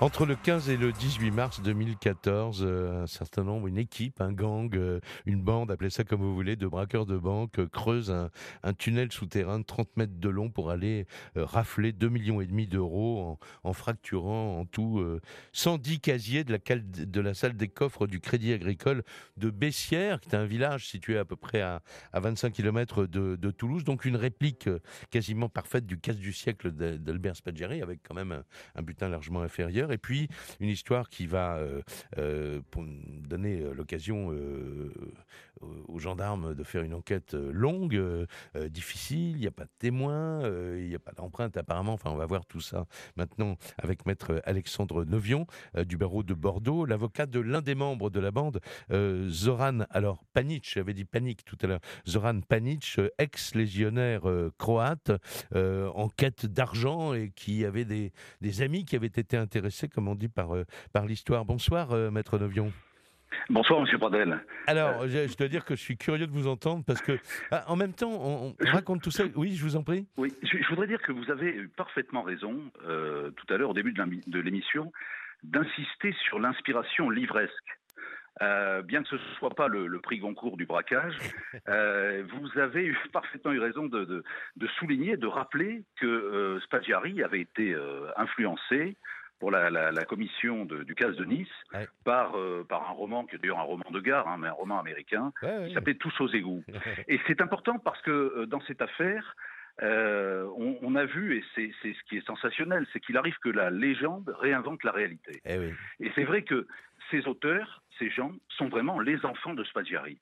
Entre 0.00 0.26
le 0.26 0.36
15 0.36 0.70
et 0.70 0.76
le 0.76 0.92
18 0.92 1.32
mars 1.32 1.60
2014, 1.60 2.62
euh, 2.62 3.02
un 3.02 3.06
certain 3.08 3.42
nombre, 3.42 3.66
une 3.66 3.78
équipe, 3.78 4.20
un 4.20 4.32
gang, 4.32 4.72
euh, 4.76 5.00
une 5.26 5.42
bande, 5.42 5.72
appelez 5.72 5.90
ça 5.90 6.04
comme 6.04 6.20
vous 6.20 6.36
voulez, 6.36 6.54
de 6.54 6.68
braqueurs 6.68 7.04
de 7.04 7.18
banque, 7.18 7.58
euh, 7.58 7.66
creuse 7.66 8.12
un, 8.12 8.30
tunnel 8.74 9.10
souterrain 9.10 9.58
de 9.58 9.64
30 9.64 9.96
mètres 9.96 10.12
de 10.16 10.28
long 10.28 10.50
pour 10.50 10.70
aller 10.70 11.06
rafler 11.34 11.90
2 11.90 12.08
millions 12.08 12.40
et 12.40 12.46
demi 12.46 12.68
d'euros 12.68 13.38
en, 13.64 13.72
fracturant 13.72 14.60
en 14.60 14.66
tout 14.66 15.04
110 15.52 15.98
casiers 15.98 16.44
de 16.44 16.52
la, 16.52 16.58
de 16.78 17.20
la, 17.20 17.34
salle 17.34 17.56
des 17.56 17.66
coffres 17.66 18.06
du 18.06 18.20
Crédit 18.20 18.52
Agricole 18.52 19.02
de 19.36 19.50
Bessières, 19.50 20.20
qui 20.20 20.28
est 20.28 20.34
un 20.36 20.44
village 20.44 20.86
situé 20.86 21.18
à 21.18 21.24
peu 21.24 21.34
près 21.34 21.60
à, 21.60 21.82
25 22.12 22.52
km 22.52 23.06
de, 23.06 23.50
Toulouse, 23.50 23.82
donc 23.82 24.04
une 24.04 24.16
réplique 24.16 24.68
quasiment 25.10 25.48
parfaite 25.48 25.86
du 25.86 25.98
casse 25.98 26.18
du 26.18 26.32
siècle 26.32 26.70
d'Albert 26.70 27.34
Spaggiari, 27.34 27.82
avec 27.82 28.00
quand 28.06 28.14
même 28.14 28.44
un 28.76 28.82
butin 28.82 29.08
largement 29.08 29.40
inférieur. 29.40 29.87
Et 29.90 29.98
puis, 29.98 30.28
une 30.60 30.68
histoire 30.68 31.08
qui 31.08 31.26
va 31.26 31.56
euh, 31.56 31.82
euh, 32.18 32.60
donner 33.28 33.60
euh, 33.60 33.72
l'occasion 33.74 34.32
aux 35.88 35.98
gendarmes 35.98 36.54
de 36.54 36.62
faire 36.62 36.82
une 36.82 36.94
enquête 36.94 37.34
longue, 37.34 38.00
difficile. 38.70 39.32
Il 39.32 39.40
n'y 39.40 39.46
a 39.46 39.50
pas 39.50 39.64
de 39.64 39.70
témoins, 39.78 40.42
il 40.76 40.88
n'y 40.88 40.94
a 40.94 41.00
pas 41.00 41.12
d'empreinte 41.12 41.56
apparemment. 41.56 41.94
Enfin, 41.94 42.10
on 42.10 42.16
va 42.16 42.26
voir 42.26 42.46
tout 42.46 42.60
ça 42.60 42.86
maintenant 43.16 43.56
avec 43.76 44.06
maître 44.06 44.40
Alexandre 44.44 45.04
Novion 45.04 45.46
du 45.76 45.96
barreau 45.96 46.22
de 46.22 46.34
Bordeaux, 46.34 46.84
l'avocat 46.84 47.26
de 47.26 47.40
l'un 47.40 47.60
des 47.60 47.74
membres 47.74 48.08
de 48.10 48.20
la 48.20 48.30
bande, 48.30 48.60
Zoran, 49.28 49.80
alors 49.90 50.22
Panic, 50.32 50.68
j'avais 50.72 50.94
dit 50.94 51.04
Panic 51.04 51.44
tout 51.44 51.58
à 51.62 51.66
l'heure, 51.66 51.80
Zoran 52.06 52.40
Panic, 52.40 53.00
ex-légionnaire 53.18 54.22
croate, 54.58 55.10
en 55.54 56.08
quête 56.08 56.46
d'argent 56.46 57.14
et 57.14 57.30
qui 57.34 57.64
avait 57.64 57.84
des 57.84 58.62
amis 58.62 58.84
qui 58.84 58.96
avaient 58.96 59.06
été 59.06 59.36
intéressés 59.36 59.77
comme 59.86 60.08
on 60.08 60.16
dit, 60.16 60.28
par, 60.28 60.56
euh, 60.56 60.64
par 60.92 61.06
l'histoire. 61.06 61.44
Bonsoir, 61.44 61.92
euh, 61.92 62.10
Maître 62.10 62.38
Novion. 62.38 62.72
Bonsoir, 63.50 63.80
Monsieur 63.82 63.98
Pradel. 63.98 64.40
Alors, 64.66 65.06
je, 65.06 65.36
dois 65.36 65.48
dire 65.48 65.64
que 65.64 65.76
je 65.76 65.80
suis 65.80 65.96
curieux 65.96 66.26
de 66.26 66.32
vous 66.32 66.48
entendre 66.48 66.82
parce 66.84 67.02
que, 67.02 67.18
ah, 67.52 67.64
en 67.68 67.76
même 67.76 67.92
temps, 67.92 68.10
on, 68.10 68.56
raconte 68.60 69.02
tout 69.02 69.10
ça. 69.10 69.24
Oui, 69.36 69.54
je 69.54 69.62
vous 69.62 69.76
en 69.76 69.82
prie. 69.82 70.06
Oui, 70.16 70.32
je, 70.42 70.66
voudrais 70.70 70.86
dire 70.86 71.00
que 71.02 71.12
vous 71.12 71.30
avez 71.30 71.68
parfaitement 71.76 72.22
raison 72.22 72.58
euh, 72.86 73.30
tout 73.30 73.46
à 73.52 73.58
l'heure, 73.58 73.70
au 73.70 73.74
début 73.74 73.92
de 73.92 74.40
l'émission, 74.40 74.90
d'insister 75.44 76.14
sur 76.26 76.40
l'inspiration 76.40 77.10
livresque. 77.10 77.78
Euh, 78.40 78.82
bien 78.82 79.02
que 79.02 79.08
ce 79.08 79.14
ne 79.16 79.20
soit 79.38 79.54
pas 79.54 79.66
le, 79.66 79.98
prix 80.00 80.18
Goncourt 80.18 80.56
du 80.56 80.66
braquage, 80.66 81.14
euh, 81.68 82.22
vous 82.32 82.60
avez 82.60 82.84
eu, 82.84 82.96
parfaitement 83.12 83.52
eu 83.52 83.58
raison 83.58 83.86
de, 83.86 84.22
souligner, 84.78 85.16
de 85.16 85.26
rappeler 85.26 85.82
que 86.00 86.06
euh, 86.06 86.60
Spaggiari 86.60 87.22
avait 87.22 87.40
été 87.40 87.74
influencé 88.16 88.96
pour 89.38 89.50
la, 89.50 90.04
commission 90.04 90.64
du 90.64 90.94
casse 90.94 91.16
de 91.16 91.24
Nice 91.24 91.48
par, 92.04 92.34
par 92.68 92.90
un 92.90 92.92
roman 92.92 93.24
qui 93.24 93.36
est 93.36 93.38
d'ailleurs 93.38 93.60
un 93.60 93.62
roman 93.62 93.90
de 93.90 94.00
gare, 94.00 94.26
hein, 94.28 94.36
mais 94.38 94.48
un 94.48 94.52
roman 94.52 94.78
américain, 94.78 95.32
qui 95.40 95.74
s'appelait 95.74 95.94
Tous 95.94 96.20
aux 96.20 96.28
égouts. 96.28 96.64
et 97.08 97.20
c'est 97.26 97.40
important 97.40 97.78
parce 97.78 98.00
que 98.02 98.44
dans 98.46 98.60
cette 98.62 98.82
affaire, 98.82 99.36
on, 99.80 100.94
a 100.96 101.04
vu, 101.04 101.36
et 101.36 101.44
c'est 101.54 101.72
ce 101.82 102.02
qui 102.08 102.16
est 102.16 102.26
sensationnel, 102.26 102.86
c'est 102.92 103.00
qu'il 103.00 103.16
arrive 103.16 103.36
que 103.38 103.48
la 103.48 103.70
légende 103.70 104.34
réinvente 104.40 104.82
la 104.84 104.92
réalité. 104.92 105.40
Eh 105.44 105.72
et 106.00 106.10
c'est 106.14 106.24
vrai 106.24 106.42
que 106.42 106.66
ces 107.10 107.26
auteurs, 107.26 107.82
ces 107.98 108.10
gens, 108.10 108.32
sont 108.48 108.68
vraiment 108.68 109.00
les 109.00 109.24
enfants 109.24 109.54
de 109.54 109.64
Spaggiari. 109.64 110.18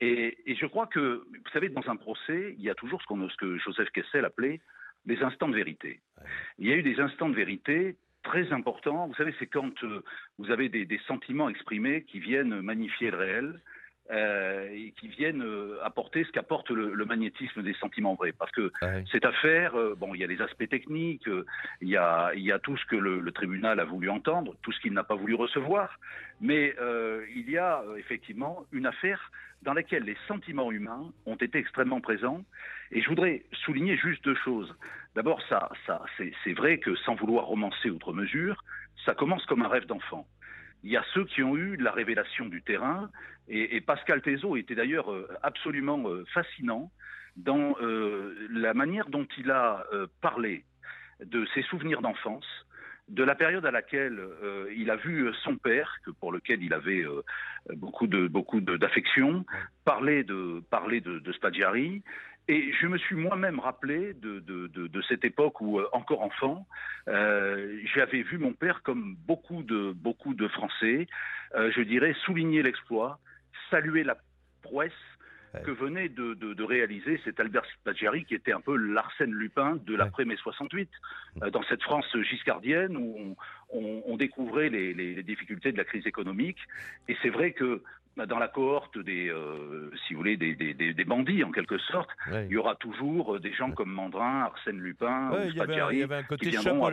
Et, 0.00 0.36
je 0.46 0.66
crois 0.66 0.86
que, 0.86 1.24
vous 1.26 1.50
savez, 1.52 1.68
dans 1.68 1.88
un 1.88 1.96
procès, 1.96 2.54
il 2.56 2.62
y 2.62 2.70
a 2.70 2.74
toujours 2.74 3.02
ce, 3.02 3.28
ce 3.28 3.36
que 3.36 3.58
Joseph 3.58 3.90
Kessel 3.90 4.24
appelait 4.24 4.60
des 5.06 5.22
instants 5.22 5.48
de 5.48 5.56
vérité. 5.56 6.00
Il 6.58 6.68
y 6.68 6.72
a 6.72 6.76
eu 6.76 6.82
des 6.82 7.00
instants 7.00 7.28
de 7.28 7.34
vérité 7.34 7.96
très 8.28 8.52
importants. 8.52 9.06
Vous 9.06 9.14
savez, 9.14 9.34
c'est 9.38 9.46
quand 9.46 9.82
euh, 9.84 10.04
vous 10.38 10.50
avez 10.50 10.68
des, 10.68 11.00
sentiments 11.06 11.48
exprimés 11.48 12.02
qui 12.02 12.20
viennent 12.20 12.60
magnifier 12.60 13.10
le 13.10 13.16
réel, 13.16 13.60
euh, 14.10 14.68
et 14.72 14.92
qui 14.98 15.08
viennent 15.08 15.42
euh, 15.42 15.78
apporter 15.84 16.24
ce 16.24 16.32
qu'apporte 16.32 16.70
le, 16.70 17.04
magnétisme 17.04 17.62
des 17.62 17.74
sentiments 17.74 18.14
vrais. 18.14 18.32
Parce 18.32 18.50
que 18.52 18.72
cette 19.12 19.26
affaire, 19.26 19.78
euh, 19.78 19.94
bon, 19.98 20.14
il 20.14 20.20
y 20.22 20.24
a 20.24 20.26
les 20.26 20.40
aspects 20.40 20.66
techniques, 20.66 21.28
il 21.82 21.88
y 21.88 21.96
a, 21.98 22.32
il 22.34 22.40
y 22.40 22.50
a 22.50 22.58
tout 22.58 22.74
ce 22.78 22.86
que 22.86 22.96
le, 22.96 23.30
tribunal 23.32 23.80
a 23.80 23.84
voulu 23.84 24.08
entendre, 24.08 24.54
tout 24.62 24.72
ce 24.72 24.80
qu'il 24.80 24.94
n'a 24.94 25.04
pas 25.04 25.14
voulu 25.14 25.34
recevoir, 25.34 26.00
mais 26.40 26.74
il 27.36 27.50
y 27.50 27.58
a 27.58 27.82
effectivement 27.98 28.64
une 28.72 28.86
affaire 28.86 29.30
dans 29.62 29.74
laquelle 29.74 30.04
les 30.04 30.16
sentiments 30.26 30.72
humains 30.72 31.12
ont 31.26 31.36
été 31.36 31.58
extrêmement 31.58 32.00
présents. 32.00 32.42
Et 32.90 33.02
je 33.02 33.08
voudrais 33.08 33.42
souligner 33.64 33.98
juste 33.98 34.24
deux 34.24 34.36
choses. 34.36 34.74
D'abord, 35.16 35.42
ça, 35.50 35.68
ça, 35.86 36.02
c'est 36.16 36.52
vrai 36.54 36.78
que 36.78 36.96
sans 36.96 37.14
vouloir 37.14 37.44
romancer 37.44 37.90
outre 37.90 38.14
mesure, 38.14 38.64
ça 39.04 39.14
commence 39.14 39.44
comme 39.44 39.62
un 39.62 39.68
rêve 39.68 39.86
d'enfant. 39.86 40.26
Il 40.84 40.90
y 40.90 40.96
a 40.96 41.04
ceux 41.12 41.24
qui 41.24 41.42
ont 41.42 41.56
eu 41.56 41.76
la 41.76 41.90
révélation 41.90 42.46
du 42.46 42.62
terrain, 42.62 43.10
et, 43.48 43.80
Pascal 43.80 44.20
Thézot 44.20 44.56
était 44.56 44.74
d'ailleurs 44.74 45.10
euh, 45.10 45.28
absolument 45.42 46.08
euh, 46.08 46.24
fascinant 46.34 46.90
dans 47.36 47.76
euh, 47.80 48.34
la 48.50 48.74
manière 48.74 49.08
dont 49.08 49.26
il 49.38 49.50
a 49.50 49.86
parlé 50.20 50.64
de 51.24 51.46
ses 51.54 51.62
souvenirs 51.62 52.02
d'enfance, 52.02 52.46
de 53.08 53.22
la 53.22 53.34
période 53.34 53.64
à 53.64 53.70
laquelle 53.70 54.20
il 54.76 54.90
a 54.90 54.96
vu 54.96 55.32
son 55.44 55.56
père, 55.56 55.96
que 56.04 56.10
pour 56.10 56.32
lequel 56.32 56.62
il 56.62 56.74
avait 56.74 57.04
beaucoup 57.76 58.06
de 58.06 58.26
beaucoup 58.26 58.60
d'affection, 58.60 59.46
parler 59.84 60.24
de 60.24 60.62
parler 60.68 61.00
de, 61.00 61.32
Spaggiari, 61.32 62.02
et 62.48 62.72
je 62.72 62.86
me 62.86 62.96
suis 62.96 63.14
moi-même 63.14 63.60
rappelé 63.60 64.14
de, 64.14 64.40
de, 64.40 64.66
de, 64.66 65.02
cette 65.02 65.24
époque 65.24 65.60
où, 65.60 65.78
euh, 65.78 65.88
encore 65.92 66.22
enfant, 66.22 66.66
euh, 67.06 67.78
j'avais 67.94 68.22
vu 68.22 68.38
mon 68.38 68.54
père, 68.54 68.82
comme 68.82 69.16
beaucoup 69.26 69.62
de, 69.62 69.92
beaucoup 69.92 70.32
de 70.32 70.48
Français, 70.48 71.06
euh, 71.54 71.70
je 71.76 71.82
dirais, 71.82 72.14
souligner 72.24 72.62
l'exploit, 72.62 73.20
saluer 73.70 74.02
la 74.02 74.16
prouesse 74.62 74.92
que 75.64 75.70
venait 75.70 76.10
de, 76.10 76.62
réaliser 76.62 77.18
cet 77.24 77.40
Albert 77.40 77.64
Spaggiari, 77.80 78.24
qui 78.26 78.34
était 78.34 78.52
un 78.52 78.60
peu 78.60 78.76
l'Arsène 78.76 79.32
Lupin 79.32 79.78
de 79.86 79.96
l'après-mai 79.96 80.36
68, 80.36 80.90
dans 81.52 81.62
cette 81.62 81.82
France 81.82 82.06
giscardienne 82.22 82.96
où 82.98 83.34
on, 83.70 84.02
on, 84.04 84.16
découvrait 84.18 84.68
les, 84.68 84.92
les, 84.92 85.22
difficultés 85.22 85.72
de 85.72 85.78
la 85.78 85.84
crise 85.84 86.06
économique. 86.06 86.58
Et 87.08 87.16
c'est 87.22 87.30
vrai 87.30 87.52
que 87.52 87.82
dans 88.26 88.38
la 88.38 88.48
cohorte 88.48 88.98
des, 88.98 89.28
euh, 89.28 89.90
si 90.06 90.14
vous 90.14 90.20
voulez, 90.20 90.36
des, 90.36 90.54
des, 90.54 90.74
des, 90.74 91.04
bandits 91.04 91.44
en 91.44 91.50
quelque 91.50 91.78
sorte, 91.78 92.08
il 92.30 92.52
y 92.52 92.56
aura 92.56 92.74
toujours 92.76 93.36
euh, 93.36 93.40
des 93.40 93.52
gens 93.52 93.70
comme 93.70 93.90
Mandrin, 93.90 94.42
Arsène 94.42 94.78
Lupin, 94.78 95.30
ouais, 95.30 95.48
il, 95.48 95.56
y 95.56 95.60
avait, 95.60 95.78
il 95.92 95.98
y 95.98 96.02
avait 96.02 96.16
un 96.16 96.22
côté 96.22 96.50
chapeau, 96.50 96.86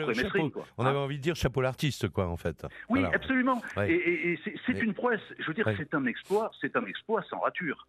On 0.77 0.85
avait 0.85 0.97
envie 0.97 1.17
de 1.17 1.21
dire 1.21 1.35
chapeau 1.35 1.61
l'artiste, 1.61 2.09
quoi, 2.09 2.27
en 2.27 2.37
fait. 2.37 2.65
Oui, 2.89 3.03
absolument. 3.03 3.61
Et, 3.87 4.39
c'est 4.65 4.79
une 4.81 4.93
prouesse. 4.93 5.21
Je 5.39 5.45
veux 5.47 5.53
dire, 5.53 5.67
c'est 5.77 5.93
un 5.93 6.05
exploit, 6.05 6.51
c'est 6.61 6.75
un 6.75 6.85
exploit 6.85 7.23
sans 7.29 7.39
rature. 7.39 7.87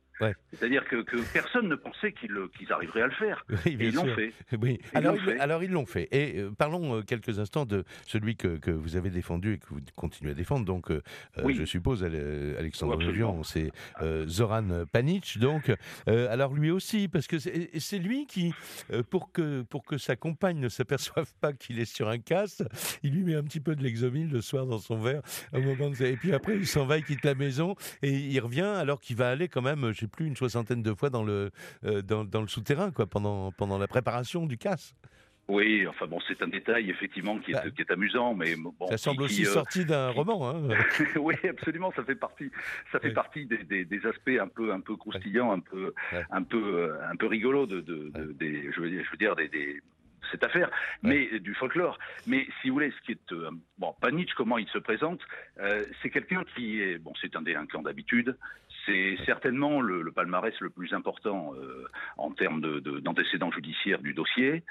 C'est-à-dire 0.52 0.84
que, 0.86 1.02
que, 1.02 1.16
personne 1.32 1.68
ne 1.68 1.74
pensait 1.74 2.12
qu'ils 2.12 2.72
arriveraient 2.72 3.02
à 3.02 3.06
le 3.06 3.12
faire. 3.12 3.44
et 3.66 3.70
ils 3.70 3.94
l'ont 3.94 4.14
fait. 4.14 4.32
Oui. 4.62 4.80
alors, 4.94 5.16
ils 5.16 5.38
alors, 5.38 5.62
ils 5.62 5.70
l'ont 5.70 5.84
fait. 5.84 6.08
Et 6.10 6.40
euh, 6.40 6.50
parlons 6.50 7.02
quelques 7.02 7.38
instants 7.38 7.66
de 7.66 7.84
celui 8.06 8.36
que, 8.36 8.56
que, 8.56 8.70
vous 8.70 8.96
avez 8.96 9.10
défendu 9.10 9.54
et 9.54 9.58
que 9.58 9.66
vous 9.68 9.80
continuez 9.94 10.30
à 10.30 10.34
défendre. 10.34 10.64
Donc, 10.64 10.90
je 11.36 11.64
suppose, 11.64 12.04
Alexandre 12.04 12.94
c'est 13.42 13.70
euh, 14.02 14.26
Zoran 14.26 14.84
Panic. 14.92 15.38
Donc, 15.38 15.74
euh, 16.08 16.30
alors 16.30 16.54
lui 16.54 16.70
aussi, 16.70 17.08
parce 17.08 17.26
que 17.26 17.38
c'est 17.38 17.98
lui 17.98 18.26
qui, 18.26 18.52
euh, 18.92 19.02
pour 19.02 19.32
que 19.32 19.62
pour 19.62 19.84
que 19.84 19.98
sa 19.98 20.16
compagne 20.16 20.58
ne 20.58 20.68
s'aperçoive 20.68 21.32
pas 21.40 21.52
qu'il 21.52 21.78
est 21.78 21.84
sur 21.84 22.08
un 22.08 22.18
casse, 22.18 22.62
il 23.02 23.12
lui 23.12 23.24
met 23.24 23.34
un 23.34 23.42
petit 23.42 23.60
peu 23.60 23.76
de 23.76 23.82
l'exomile 23.82 24.30
le 24.30 24.40
soir 24.40 24.66
dans 24.66 24.78
son 24.78 24.98
verre. 24.98 25.22
Au 25.52 25.60
moment 25.60 25.92
Et 26.00 26.16
puis 26.16 26.32
après, 26.32 26.56
il 26.56 26.66
s'en 26.66 26.86
va, 26.86 26.98
il 26.98 27.04
quitte 27.04 27.24
la 27.24 27.34
maison 27.34 27.74
et 28.02 28.12
il 28.12 28.40
revient 28.40 28.62
alors 28.62 29.00
qu'il 29.00 29.16
va 29.16 29.30
aller 29.30 29.48
quand 29.48 29.62
même, 29.62 29.92
je 29.92 30.00
sais 30.00 30.06
plus, 30.06 30.26
une 30.26 30.36
soixantaine 30.36 30.82
de 30.82 30.94
fois 30.94 31.10
dans 31.10 31.22
le 31.22 31.50
dans, 31.82 32.40
le 32.40 32.48
souterrain, 32.48 32.90
quoi, 32.90 33.06
pendant 33.06 33.52
pendant 33.52 33.78
la 33.78 33.88
préparation 33.88 34.46
du 34.46 34.58
casse. 34.58 34.94
Oui, 35.48 35.86
enfin 35.86 36.06
bon, 36.06 36.18
c'est 36.26 36.42
un 36.42 36.48
détail 36.48 36.90
effectivement 36.90 37.38
qui 37.38 37.52
est, 37.52 37.54
bah. 37.54 37.70
qui 37.70 37.82
est 37.82 37.90
amusant, 37.92 38.34
mais 38.34 38.56
bon. 38.56 38.74
Ça 38.88 38.98
semble 38.98 39.22
aussi 39.22 39.46
euh, 39.46 39.50
sorti 39.50 39.84
d'un 39.84 40.10
roman. 40.10 40.48
Hein. 40.48 40.68
oui, 41.16 41.36
absolument, 41.48 41.92
ça 41.94 42.02
fait 42.02 42.16
partie, 42.16 42.50
ça 42.90 42.98
fait 42.98 43.12
partie 43.12 43.46
des, 43.46 43.62
des, 43.62 43.84
des, 43.84 44.06
aspects 44.06 44.38
un 44.40 44.48
peu, 44.48 44.72
un 44.72 44.80
peu 44.80 44.96
croustillants, 44.96 45.52
un 45.52 45.60
peu, 45.60 45.94
un 46.30 46.42
peu, 46.42 46.74
euh, 46.74 47.10
un 47.10 47.14
peu 47.14 47.26
rigolo 47.26 47.66
de, 47.66 47.80
de, 47.80 48.10
des, 48.32 48.72
je 48.72 48.80
veux 48.80 48.90
dire, 48.90 49.04
je 49.04 49.10
veux 49.12 49.18
dire 49.18 49.36
des, 49.36 49.48
des 49.48 49.80
cette 50.32 50.42
affaire, 50.42 50.68
mais 51.02 51.38
du 51.38 51.54
folklore. 51.54 51.96
Mais 52.26 52.48
si 52.60 52.68
vous 52.68 52.74
voulez, 52.74 52.90
ce 52.90 53.06
qui 53.06 53.12
est 53.12 53.34
bon, 53.78 53.94
Panitch, 54.00 54.34
comment 54.34 54.58
il 54.58 54.66
se 54.70 54.78
présente, 54.78 55.20
c'est 56.02 56.10
quelqu'un 56.10 56.42
qui 56.56 56.82
est 56.82 56.98
bon, 56.98 57.12
c'est 57.20 57.36
un 57.36 57.42
délinquant 57.42 57.82
d'habitude. 57.82 58.36
C'est 58.86 59.16
certainement 59.26 59.80
le, 59.80 60.10
palmarès 60.12 60.54
le 60.60 60.70
plus 60.70 60.92
important 60.94 61.52
en 62.16 62.30
termes 62.30 62.60
d'antécédents 63.00 63.48
de, 63.48 63.54
judiciaires 63.54 64.00
du 64.00 64.14
dossier. 64.14 64.62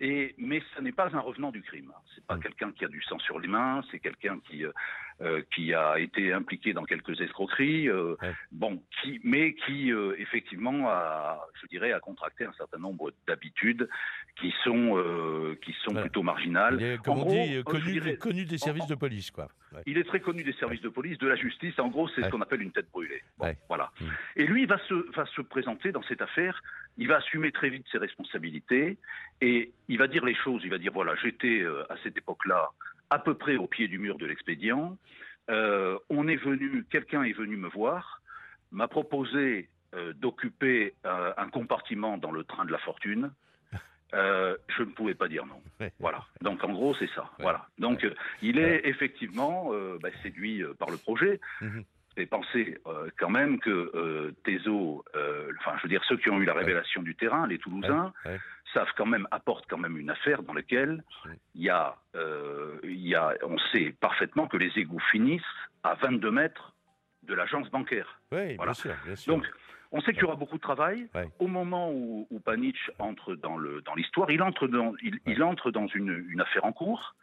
et 0.00 0.34
mais 0.38 0.62
ce 0.76 0.82
n'est 0.82 0.92
pas 0.92 1.08
un 1.14 1.20
revenant 1.20 1.50
du 1.50 1.62
crime. 1.62 1.92
C'est 2.14 2.24
pas 2.26 2.36
mm. 2.36 2.42
quelqu'un 2.42 2.72
qui 2.72 2.84
a 2.84 2.88
du 2.88 3.02
sang 3.02 3.18
sur 3.18 3.40
les 3.40 3.48
mains. 3.48 3.82
C'est 3.90 3.98
quelqu'un 3.98 4.38
qui 4.48 4.64
euh, 5.20 5.42
qui 5.54 5.72
a 5.72 6.00
été 6.00 6.32
impliqué 6.32 6.72
dans 6.72 6.82
quelques 6.82 7.20
escroqueries, 7.20 7.88
euh, 7.88 8.16
bon, 8.50 8.82
qui, 9.00 9.20
mais 9.22 9.54
qui 9.54 9.92
euh, 9.92 10.16
effectivement 10.18 10.88
a, 10.88 11.46
je 11.62 11.68
dirais, 11.68 11.92
a 11.92 12.00
contracté 12.00 12.44
un 12.44 12.52
certain 12.54 12.78
nombre 12.78 13.12
d'habitudes 13.28 13.88
qui 14.40 14.52
sont 14.64 15.00
qui 15.64 15.72
sont 15.84 15.94
plutôt 15.94 16.24
marginales. 16.24 16.78
Il 16.80 16.86
est, 16.86 16.98
comme 16.98 17.18
on 17.18 17.26
dit, 17.26 17.62
connu, 17.62 18.16
connu, 18.18 18.44
des 18.44 18.58
services 18.58 18.88
de 18.88 18.96
police, 18.96 19.30
quoi. 19.30 19.46
Il 19.86 19.98
est 19.98 20.04
très 20.04 20.18
connu 20.18 20.42
des 20.42 20.52
services 20.54 20.80
de 20.80 20.88
police, 20.88 21.18
de 21.18 21.28
la 21.28 21.36
justice. 21.36 21.78
En 21.78 21.88
gros, 21.88 22.08
c'est 22.08 22.22
ce 22.22 22.28
qu'on 22.28 22.40
appelle 22.40 22.62
une 22.62 22.72
tête 22.74 22.90
brûlée. 22.90 23.22
voilà. 23.68 23.90
Mm. 24.00 24.04
Et 24.36 24.46
lui, 24.46 24.62
il 24.62 24.68
va 24.68 24.78
se 24.86 24.94
va 25.16 25.24
se 25.26 25.40
présenter 25.40 25.92
dans 25.92 26.02
cette 26.02 26.22
affaire. 26.22 26.62
Il 26.96 27.08
va 27.08 27.16
assumer 27.16 27.50
très 27.50 27.70
vite 27.70 27.86
ses 27.90 27.98
responsabilités 27.98 28.98
et 29.40 29.72
il 29.88 29.98
va 29.98 30.06
dire 30.06 30.24
les 30.24 30.34
choses. 30.34 30.62
Il 30.64 30.70
va 30.70 30.78
dire 30.78 30.92
voilà, 30.92 31.14
j'étais 31.16 31.64
à 31.88 31.96
cette 32.02 32.16
époque-là 32.16 32.70
à 33.10 33.18
peu 33.18 33.34
près 33.34 33.56
au 33.56 33.66
pied 33.66 33.88
du 33.88 33.98
mur 33.98 34.18
de 34.18 34.26
l'expédient. 34.26 34.96
Euh, 35.50 35.98
on 36.08 36.26
est 36.28 36.36
venu, 36.36 36.84
quelqu'un 36.90 37.22
est 37.22 37.32
venu 37.32 37.56
me 37.56 37.68
voir, 37.68 38.22
m'a 38.72 38.88
proposé 38.88 39.68
euh, 39.94 40.12
d'occuper 40.14 40.94
euh, 41.04 41.32
un 41.36 41.48
compartiment 41.48 42.16
dans 42.18 42.32
le 42.32 42.44
train 42.44 42.64
de 42.64 42.72
la 42.72 42.78
fortune. 42.78 43.30
je 44.12 44.82
ne 44.82 44.92
pouvais 44.92 45.14
pas 45.14 45.28
dire 45.28 45.44
non. 45.46 45.60
Voilà. 45.98 46.24
Donc 46.40 46.62
en 46.64 46.72
gros, 46.72 46.94
c'est 46.94 47.10
ça. 47.14 47.30
Voilà. 47.38 47.68
Donc 47.78 48.06
il 48.42 48.58
est 48.58 48.86
effectivement 48.86 49.72
bah, 50.00 50.10
séduit 50.22 50.62
par 50.78 50.88
le 50.88 50.96
projet. 50.96 51.40
Mhm. 52.16 52.22
Et 52.22 52.26
pensez 52.26 52.78
quand 53.18 53.30
même 53.30 53.58
que 53.60 54.34
Tezo, 54.44 55.04
enfin 55.60 55.76
je 55.78 55.82
veux 55.82 55.88
dire 55.88 56.02
ceux 56.08 56.16
qui 56.16 56.30
ont 56.30 56.40
eu 56.40 56.44
la 56.44 56.54
révélation 56.54 57.02
du 57.02 57.14
terrain, 57.14 57.46
les 57.46 57.58
Toulousains, 57.58 58.12
savent 58.74 58.92
quand 58.96 59.06
même, 59.06 59.26
apportent 59.30 59.66
quand 59.68 59.78
même 59.78 59.96
une 59.96 60.10
affaire 60.10 60.42
dans 60.42 60.52
laquelle 60.52 61.02
il 61.54 61.62
y 61.62 61.70
a, 61.70 61.96
euh, 62.16 62.78
il 62.82 63.06
y 63.06 63.14
a, 63.14 63.34
on 63.42 63.56
sait 63.72 63.94
parfaitement 64.00 64.46
que 64.46 64.56
les 64.56 64.72
égouts 64.76 65.02
finissent 65.10 65.42
à 65.82 65.94
22 65.94 66.30
mètres 66.30 66.74
de 67.22 67.34
l'agence 67.34 67.70
bancaire. 67.70 68.20
Oui, 68.32 68.56
bien 68.56 68.74
sûr, 68.74 68.94
bien 69.04 69.16
sûr. 69.16 69.34
Donc, 69.34 69.50
on 69.94 70.00
sait 70.00 70.12
qu'il 70.12 70.22
y 70.22 70.24
aura 70.24 70.34
beaucoup 70.34 70.56
de 70.56 70.62
travail. 70.62 71.06
Au 71.38 71.46
moment 71.46 71.90
où, 71.92 72.26
où 72.28 72.40
Panich 72.40 72.90
entre 72.98 73.36
dans 73.36 73.56
l'histoire, 73.94 74.28
il 74.30 74.42
entre 74.42 74.66
dans 74.66 74.92
il, 75.26 75.42
entre 75.42 75.70
dans 75.70 75.86
une, 75.86 76.26
une, 76.28 76.40
affaire 76.40 76.64
en 76.64 76.72
cours. 76.72 77.14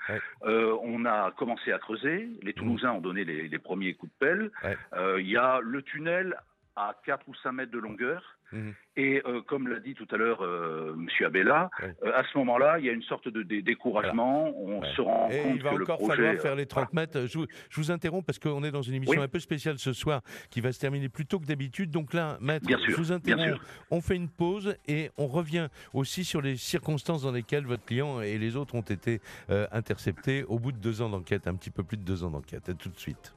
Euh, 0.45 0.75
on 0.81 1.05
a 1.05 1.31
commencé 1.31 1.73
à 1.73 1.79
creuser. 1.79 2.29
Les 2.41 2.53
Toulousains 2.53 2.93
ont 2.93 3.01
donné 3.01 3.25
les, 3.25 3.49
les 3.49 3.59
premiers 3.59 3.93
coups 3.93 4.11
de 4.13 4.17
pelle. 4.25 4.51
Euh, 4.93 5.21
il 5.21 5.29
y 5.29 5.35
a 5.35 5.59
le 5.61 5.81
tunnel 5.81 6.37
à 6.75 6.95
4 7.05 7.27
ou 7.27 7.35
5 7.35 7.51
mètres 7.51 7.71
de 7.71 7.79
longueur. 7.79 8.37
Mhm. 8.51 8.73
Et 8.97 9.21
euh, 9.25 9.41
comme 9.41 9.67
l'a 9.69 9.79
dit 9.79 9.93
tout 9.93 10.07
à 10.11 10.17
l'heure 10.17 10.43
euh, 10.43 10.93
M. 10.93 11.07
Abella, 11.25 11.69
euh, 11.81 12.11
à 12.13 12.23
ce 12.23 12.37
moment-là, 12.37 12.79
il 12.79 12.85
y 12.85 12.89
a 12.89 12.91
une 12.91 13.03
sorte 13.03 13.29
de, 13.29 13.43
découragement. 13.61 14.51
On 14.57 14.83
se 14.83 15.01
rend 15.01 15.29
et 15.29 15.41
compte 15.41 15.55
il 15.55 15.63
va 15.63 15.73
encore 15.73 16.05
falloir 16.05 16.35
faire 16.35 16.55
les 16.55 16.65
30 16.65 16.93
mètres. 16.93 17.25
Je 17.25 17.37
vous, 17.75 17.91
interromps 17.91 18.25
parce 18.25 18.39
qu'on 18.39 18.63
est 18.63 18.71
dans 18.71 18.81
une 18.81 18.95
émission 18.95 19.21
un 19.21 19.27
peu 19.27 19.39
spéciale 19.39 19.79
ce 19.79 19.93
soir 19.93 20.21
qui 20.49 20.61
va 20.61 20.71
se 20.71 20.79
terminer 20.79 21.09
plus 21.09 21.25
tôt 21.25 21.39
que 21.39 21.45
d'habitude. 21.45 21.91
Donc 21.91 22.13
là, 22.13 22.37
maître, 22.41 22.67
je 22.69 22.95
vous 22.95 23.11
interromps. 23.11 23.59
On 23.89 24.01
fait 24.01 24.15
une 24.15 24.29
pause 24.29 24.75
et 24.87 25.11
on 25.17 25.27
revient 25.27 25.67
aussi 25.93 26.23
sur 26.25 26.41
les 26.41 26.57
circonstances 26.57 27.23
dans 27.23 27.31
lesquelles 27.31 27.65
votre 27.65 27.85
client 27.85 28.21
et 28.21 28.37
les 28.37 28.55
autres 28.55 28.75
ont 28.75 28.81
été 28.81 29.21
interceptés 29.49 30.43
au 30.43 30.59
bout 30.59 30.71
de 30.71 30.77
deux 30.77 31.01
ans 31.01 31.09
d'enquête, 31.09 31.47
un 31.47 31.55
petit 31.55 31.71
peu 31.71 31.83
plus 31.83 31.97
de 31.97 32.03
deux 32.03 32.23
ans 32.23 32.31
d'enquête. 32.31 32.67
À 32.69 32.73
tout 32.73 32.89
de 32.89 32.99
suite. 32.99 33.33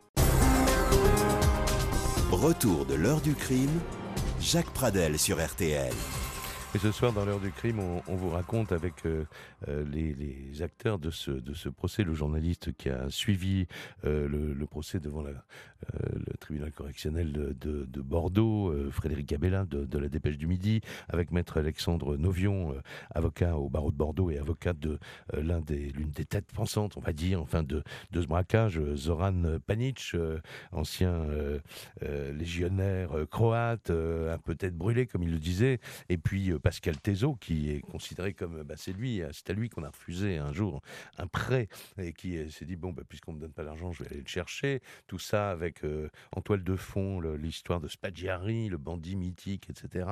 Retour 2.30 2.86
de 2.86 2.94
l'heure 2.94 3.20
du 3.20 3.34
crime 3.34 3.80
Jacques 4.40 4.70
Pradel 4.70 5.18
sur 5.18 5.44
RTL. 5.44 5.92
Et 6.74 6.78
ce 6.78 6.90
soir, 6.90 7.12
dans 7.12 7.24
l'heure 7.24 7.38
du 7.38 7.50
crime, 7.50 7.80
on, 8.08 8.14
vous 8.16 8.30
raconte 8.30 8.72
avec 8.72 9.06
euh, 9.06 9.24
euh, 9.68 9.84
les, 9.84 10.62
acteurs 10.62 10.98
de 10.98 11.10
ce, 11.10 11.30
de 11.30 11.52
ce 11.52 11.68
procès, 11.68 12.04
le 12.04 12.14
journaliste 12.14 12.72
qui 12.72 12.88
a 12.88 13.10
suivi 13.10 13.66
euh, 14.04 14.28
le, 14.28 14.66
procès 14.66 15.00
devant 15.00 15.22
la, 15.22 15.32
le 15.92 16.36
tribunal 16.38 16.72
correctionnel 16.72 17.32
de, 17.32 17.52
de, 17.60 18.00
Bordeaux, 18.00 18.72
Frédéric 18.90 19.32
Abella 19.32 19.64
de, 19.64 19.98
la 19.98 20.08
Dépêche 20.08 20.38
du 20.38 20.46
Midi, 20.46 20.80
avec 21.08 21.32
maître 21.32 21.58
Alexandre 21.58 22.16
Novion, 22.16 22.74
avocat 23.14 23.56
au 23.56 23.68
barreau 23.68 23.90
de 23.90 23.96
Bordeaux 23.96 24.30
et 24.30 24.38
avocat 24.38 24.72
de 24.72 24.98
l'une 25.32 26.10
des 26.10 26.24
têtes 26.24 26.50
pensantes, 26.52 26.96
on 26.96 27.00
va 27.00 27.12
dire, 27.12 27.42
enfin 27.42 27.62
de, 27.62 27.82
de 28.12 28.22
ce 28.22 28.26
braquage, 28.26 28.80
Zoran 28.94 29.58
Panic, 29.66 30.14
ancien 30.72 31.26
légionnaire 32.00 33.10
croate, 33.30 33.90
un 33.90 34.38
peu 34.38 34.54
tête 34.54 34.76
brûlée 34.76 35.06
comme 35.06 35.22
il 35.24 35.30
le 35.30 35.38
disait, 35.38 35.80
et 36.08 36.16
puis 36.16 36.52
Pascal 36.58 36.98
Tezo, 37.00 37.34
qui 37.34 37.70
est 37.70 37.80
considéré 37.80 38.32
comme, 38.32 38.62
bah, 38.62 38.74
c'est 38.76 38.92
lui, 38.92 39.22
c'est 39.32 39.50
à 39.54 39.56
lui 39.56 39.68
qu'on 39.70 39.84
a 39.84 39.88
refusé 39.88 40.38
un 40.38 40.52
jour 40.52 40.82
un 41.18 41.26
prêt 41.26 41.68
et 41.98 42.12
qui 42.12 42.50
s'est 42.50 42.64
dit 42.64 42.76
bon, 42.76 42.92
bah, 42.92 43.02
puisqu'on 43.08 43.32
me 43.32 43.40
donne 43.40 43.52
pas 43.52 43.62
l'argent, 43.62 43.92
je 43.92 44.02
vais 44.02 44.10
aller 44.10 44.20
le 44.20 44.28
chercher. 44.28 44.82
Tout 45.06 45.18
ça 45.18 45.50
avec 45.50 45.84
euh, 45.84 46.10
en 46.32 46.40
toile 46.40 46.64
de 46.64 46.76
fond 46.76 47.20
l'histoire 47.20 47.80
de 47.80 47.88
Spaggiari, 47.88 48.68
le 48.68 48.78
bandit 48.78 49.16
mythique, 49.16 49.70
etc. 49.70 50.08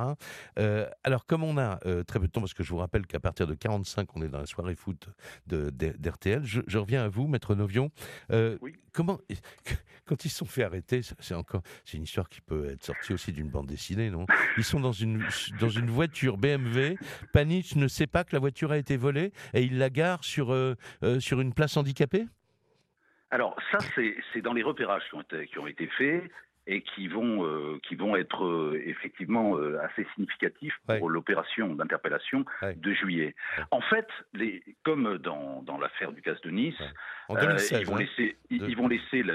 Euh, 0.59 0.89
alors 1.03 1.27
comme 1.27 1.43
on 1.43 1.59
a 1.59 1.81
euh, 1.87 2.05
très 2.05 2.21
peu 2.21 2.27
de 2.27 2.33
temps, 2.33 2.41
parce 2.41 2.55
que 2.55 2.63
je 2.63 2.71
vous 2.71 2.79
rappelle 2.79 3.07
qu'à 3.07 3.21
partir 3.21 3.47
de 3.47 3.55
45, 3.55 4.17
on 4.17 4.23
est 4.23 4.29
dans 4.29 4.39
la 4.39 4.47
soirée 4.47 4.77
foot 4.77 5.09
d'RTL. 5.47 6.45
Je, 6.45 6.61
je, 6.67 6.79
reviens 6.79 7.05
à 7.05 7.09
vous, 7.09 7.27
maître 7.27 7.55
Novion. 7.55 7.91
oui. 8.31 8.77
Comment 8.93 9.19
quand 10.05 10.25
ils 10.25 10.29
se 10.31 10.37
sont 10.37 10.45
fait 10.45 10.65
arrêter, 10.65 11.01
c'est 11.19 11.35
encore, 11.35 11.63
c'est 11.85 11.97
une 11.97 12.03
histoire 12.03 12.29
qui 12.29 12.43
peut 12.43 12.69
être 12.71 12.85
sortie 12.85 13.15
aussi 13.15 13.33
d'une 13.33 13.49
bande 13.49 13.67
dessinée, 13.67 14.11
non? 14.11 14.27
Ils 14.59 14.65
sont 14.65 14.81
dans 14.81 14.93
une 14.93 15.25
dans 15.61 15.71
une 15.71 15.89
voiture 15.89 16.37
BMW. 16.37 16.97
Panich 17.33 17.77
ne 17.77 17.89
sait 17.89 18.07
pas 18.07 18.25
que 18.25 18.35
la 18.35 18.39
voiture 18.39 18.71
a 18.71 18.77
été 18.77 18.99
volée 18.99 19.32
et 19.55 19.63
il 19.63 19.79
la 19.79 19.91
gare 19.91 20.25
sur, 20.25 20.53
euh, 20.53 20.75
euh, 21.03 21.21
sur 21.21 21.41
une 21.41 21.55
place 21.55 21.77
handicapée? 21.77 22.27
Alors 23.31 23.57
ça, 23.71 23.79
c'est 23.97 24.43
dans 24.43 24.53
les 24.53 24.63
repérages 24.63 25.03
qui 25.09 25.15
ont 25.15 25.23
été, 25.23 25.47
qui 25.47 25.59
ont 25.59 25.67
été 25.67 25.87
faits 25.87 26.31
et 26.67 26.83
qui 26.83 27.09
vont, 27.09 27.45
euh, 27.45 27.81
qui 27.83 27.97
vont 27.97 28.15
être 28.15 28.45
euh, 28.45 28.81
effectivement 28.87 29.57
euh, 29.57 29.81
assez 29.83 30.07
significatifs 30.15 30.79
pour 30.87 31.11
l'opération 31.11 31.75
d'interpellation 31.75 32.45
de 32.63 32.93
juillet. 32.93 33.35
En 33.71 33.81
fait, 33.81 34.07
les, 34.33 34.63
comme 34.85 35.19
dans, 35.19 35.63
dans 35.63 35.79
l'affaire 35.79 36.13
du 36.13 36.23
casse 36.23 36.41
de 36.43 36.51
Nice, 36.51 36.81
ils 37.41 37.87
vont 37.87 37.97
laisser, 37.97 38.37
ils, 38.51 38.77
vont 38.77 38.89
laisser, 38.89 39.23
la, 39.23 39.35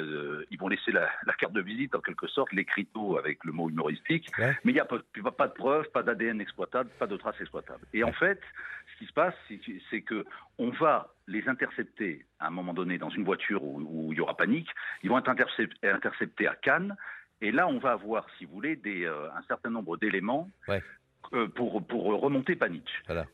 ils 0.50 0.60
vont 0.60 0.68
laisser 0.68 0.92
la, 0.92 1.10
carte 1.38 1.54
de 1.54 1.62
visite 1.62 1.96
en 1.96 2.02
quelque 2.02 2.28
sorte, 2.28 2.52
l'écriteau 2.54 3.18
avec 3.18 3.44
le 3.44 3.52
mot 3.52 3.70
humoristique, 3.70 4.30
mais 4.38 4.58
il 4.66 4.74
n'y 4.74 4.80
a 4.80 4.86
pas, 4.86 4.98
pas 5.32 5.48
de 5.48 5.54
preuves, 5.54 5.90
pas 5.92 6.04
d'ADN 6.04 6.42
exploitable, 6.42 6.90
pas 7.00 7.08
de 7.08 7.18
traces 7.18 7.40
exploitables. 7.40 7.86
Et 7.94 8.04
en 8.04 8.14
fait, 8.14 8.40
ce 8.94 8.98
qui 9.00 9.06
se 9.06 9.14
passe, 9.14 9.36
c'est 9.90 10.02
que 10.02 10.26
on 10.58 10.70
va 10.70 11.14
les 11.28 11.48
intercepter 11.48 12.26
à 12.40 12.48
un 12.48 12.52
moment 12.52 12.74
donné 12.74 12.98
dans 12.98 13.10
une 13.10 13.24
voiture 13.24 13.64
où, 13.64 14.12
il 14.12 14.18
y 14.18 14.22
aura 14.22 14.36
panique. 14.36 14.70
Ils 15.04 15.10
vont 15.10 15.20
être 15.20 15.30
interceptés 15.30 16.48
à 16.48 16.56
Cannes. 16.56 16.96
Et 17.42 17.52
là, 17.52 17.68
on 17.68 17.78
va 17.78 17.92
avoir, 17.92 18.26
si 18.38 18.46
vous 18.46 18.54
voulez, 18.54 18.76
des, 18.76 19.04
euh, 19.06 19.30
un 19.36 19.44
certain 19.44 19.70
nombre 19.70 19.98
d'éléments 19.98 20.50
euh, 20.70 20.80
pour, 21.56 21.86
pour 21.86 22.04
remonter 22.22 22.56
Panitch. 22.56 22.90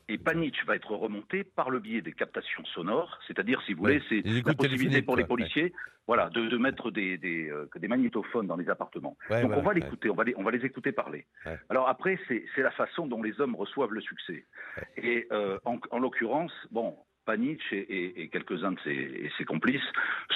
Et 0.08 0.18
Panitch 0.18 0.64
va 0.66 0.76
être 0.76 0.94
remonté 0.94 1.44
par 1.44 1.70
le 1.70 1.80
biais 1.80 2.00
des 2.00 2.12
captations 2.12 2.64
sonores, 2.66 3.18
c'est-à-dire, 3.26 3.60
si 3.66 3.74
vous 3.74 3.80
voulez, 3.80 4.02
c'est 4.08 4.22
la 4.44 4.54
possibilité 4.54 5.02
pour 5.02 5.16
les 5.16 5.24
policiers 5.24 5.72
voilà, 6.06 6.28
de, 6.30 6.48
de 6.48 6.56
mettre 6.58 6.90
des, 6.90 7.16
des, 7.16 7.48
euh, 7.48 7.68
des, 7.76 7.88
magnétophones 7.88 8.46
dans 8.46 8.56
les 8.56 8.68
appartements. 8.68 9.16
Donc 9.30 9.52
on 9.56 9.62
va 9.62 9.72
l'écouter, 9.72 10.10
on, 10.10 10.14
va 10.14 10.24
les, 10.24 10.34
on 10.36 10.42
va 10.42 10.50
les 10.50 10.64
écouter 10.64 10.92
parler. 10.92 11.26
Alors 11.70 11.88
après, 11.88 12.18
c'est 12.28 12.62
la 12.62 12.70
façon 12.72 13.06
dont 13.06 13.22
les 13.22 13.40
hommes 13.40 13.54
reçoivent 13.54 13.92
le 13.92 14.00
succès. 14.00 14.44
Et 14.96 15.28
en, 15.64 15.78
en 15.90 15.98
l'occurrence, 15.98 16.52
bon, 16.70 16.96
Panitch 17.24 17.72
et, 17.72 18.28
quelques-uns 18.32 18.72
de 18.72 18.80
ses, 19.38 19.44
complices 19.44 19.82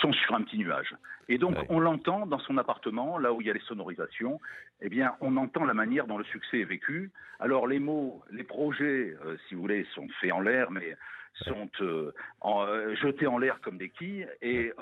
sont 0.00 0.12
sur 0.12 0.34
un 0.34 0.42
petit 0.42 0.58
nuage. 0.58 0.94
Et 1.28 1.38
donc, 1.38 1.56
on 1.68 1.80
l'entend 1.80 2.26
dans 2.26 2.38
son 2.38 2.56
appartement, 2.58 3.18
là 3.18 3.32
où 3.32 3.40
il 3.40 3.46
y 3.46 3.50
a 3.50 3.54
les 3.54 3.60
sonorisations, 3.60 4.40
eh 4.80 4.88
bien, 4.88 5.14
on 5.20 5.36
entend 5.36 5.64
la 5.64 5.74
manière 5.74 6.06
dont 6.06 6.18
le 6.18 6.24
succès 6.24 6.60
est 6.60 6.64
vécu. 6.64 7.10
Alors, 7.40 7.66
les 7.66 7.78
mots, 7.78 8.22
les 8.30 8.44
projets, 8.44 9.14
euh, 9.24 9.36
si 9.48 9.54
vous 9.54 9.60
voulez, 9.60 9.86
sont 9.94 10.08
faits 10.20 10.32
en 10.32 10.40
l'air, 10.40 10.70
mais 10.70 10.96
sont 11.44 11.70
euh, 11.80 12.12
euh, 12.44 12.96
jetés 12.96 13.26
en 13.26 13.38
l'air 13.38 13.60
comme 13.60 13.78
des 13.78 13.90
quilles, 13.90 14.28
et 14.42 14.72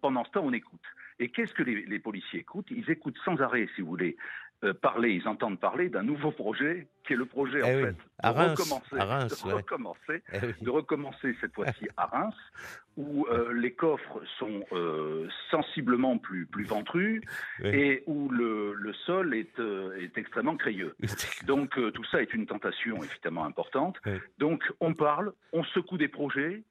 pendant 0.00 0.24
ce 0.24 0.30
temps, 0.30 0.44
on 0.44 0.52
écoute. 0.52 0.80
Et 1.20 1.28
qu'est-ce 1.28 1.52
que 1.52 1.62
les, 1.62 1.98
policiers 1.98 2.40
écoutent? 2.40 2.70
Ils 2.70 2.90
écoutent 2.90 3.18
sans 3.24 3.40
arrêt, 3.42 3.68
si 3.74 3.82
vous 3.82 3.88
voulez, 3.88 4.16
parler, 4.82 5.12
ils 5.12 5.26
entendent 5.26 5.58
parler 5.58 5.88
d'un 5.88 6.02
nouveau 6.02 6.30
projet 6.32 6.86
qui 7.04 7.14
est 7.14 7.16
le 7.16 7.24
projet 7.26 7.62
en 7.62 7.68
Eh 7.68 7.76
oui. 7.76 7.82
fait 7.84 7.96
À 8.22 8.32
de 8.32 8.38
Reims, 8.38 8.50
recommencer, 8.58 8.96
à 8.98 9.04
Reims, 9.04 9.42
de 9.42 9.48
ouais. 9.48 9.54
recommencer, 9.54 10.22
Eh 10.32 10.46
oui. 10.46 10.52
de 10.60 10.70
recommencer 10.70 11.34
cette 11.40 11.54
fois-ci 11.54 11.88
à 11.96 12.06
Reims, 12.06 12.34
où 12.96 13.26
euh, 13.26 13.52
les 13.54 13.72
coffres 13.72 14.20
sont 14.38 14.64
euh, 14.72 15.26
sensiblement 15.50 16.18
plus 16.18 16.44
plus 16.46 16.64
ventrus 16.64 17.22
et 17.64 18.02
où 18.06 18.28
le, 18.28 18.74
le 18.74 18.92
sol 18.92 19.34
est, 19.34 19.58
euh, 19.60 19.96
est 19.98 20.18
extrêmement 20.18 20.56
crayeux. 20.56 20.94
Donc 21.46 21.78
euh, 21.78 21.90
tout 21.90 22.04
ça 22.04 22.20
est 22.20 22.34
une 22.34 22.46
tentation 22.46 23.02
évidemment 23.02 23.44
importante. 23.46 23.96
Donc 24.38 24.70
on 24.80 24.92
parle, 24.94 25.32
on 25.52 25.64
secoue 25.64 25.96
des 25.96 26.08
projets, 26.08 26.62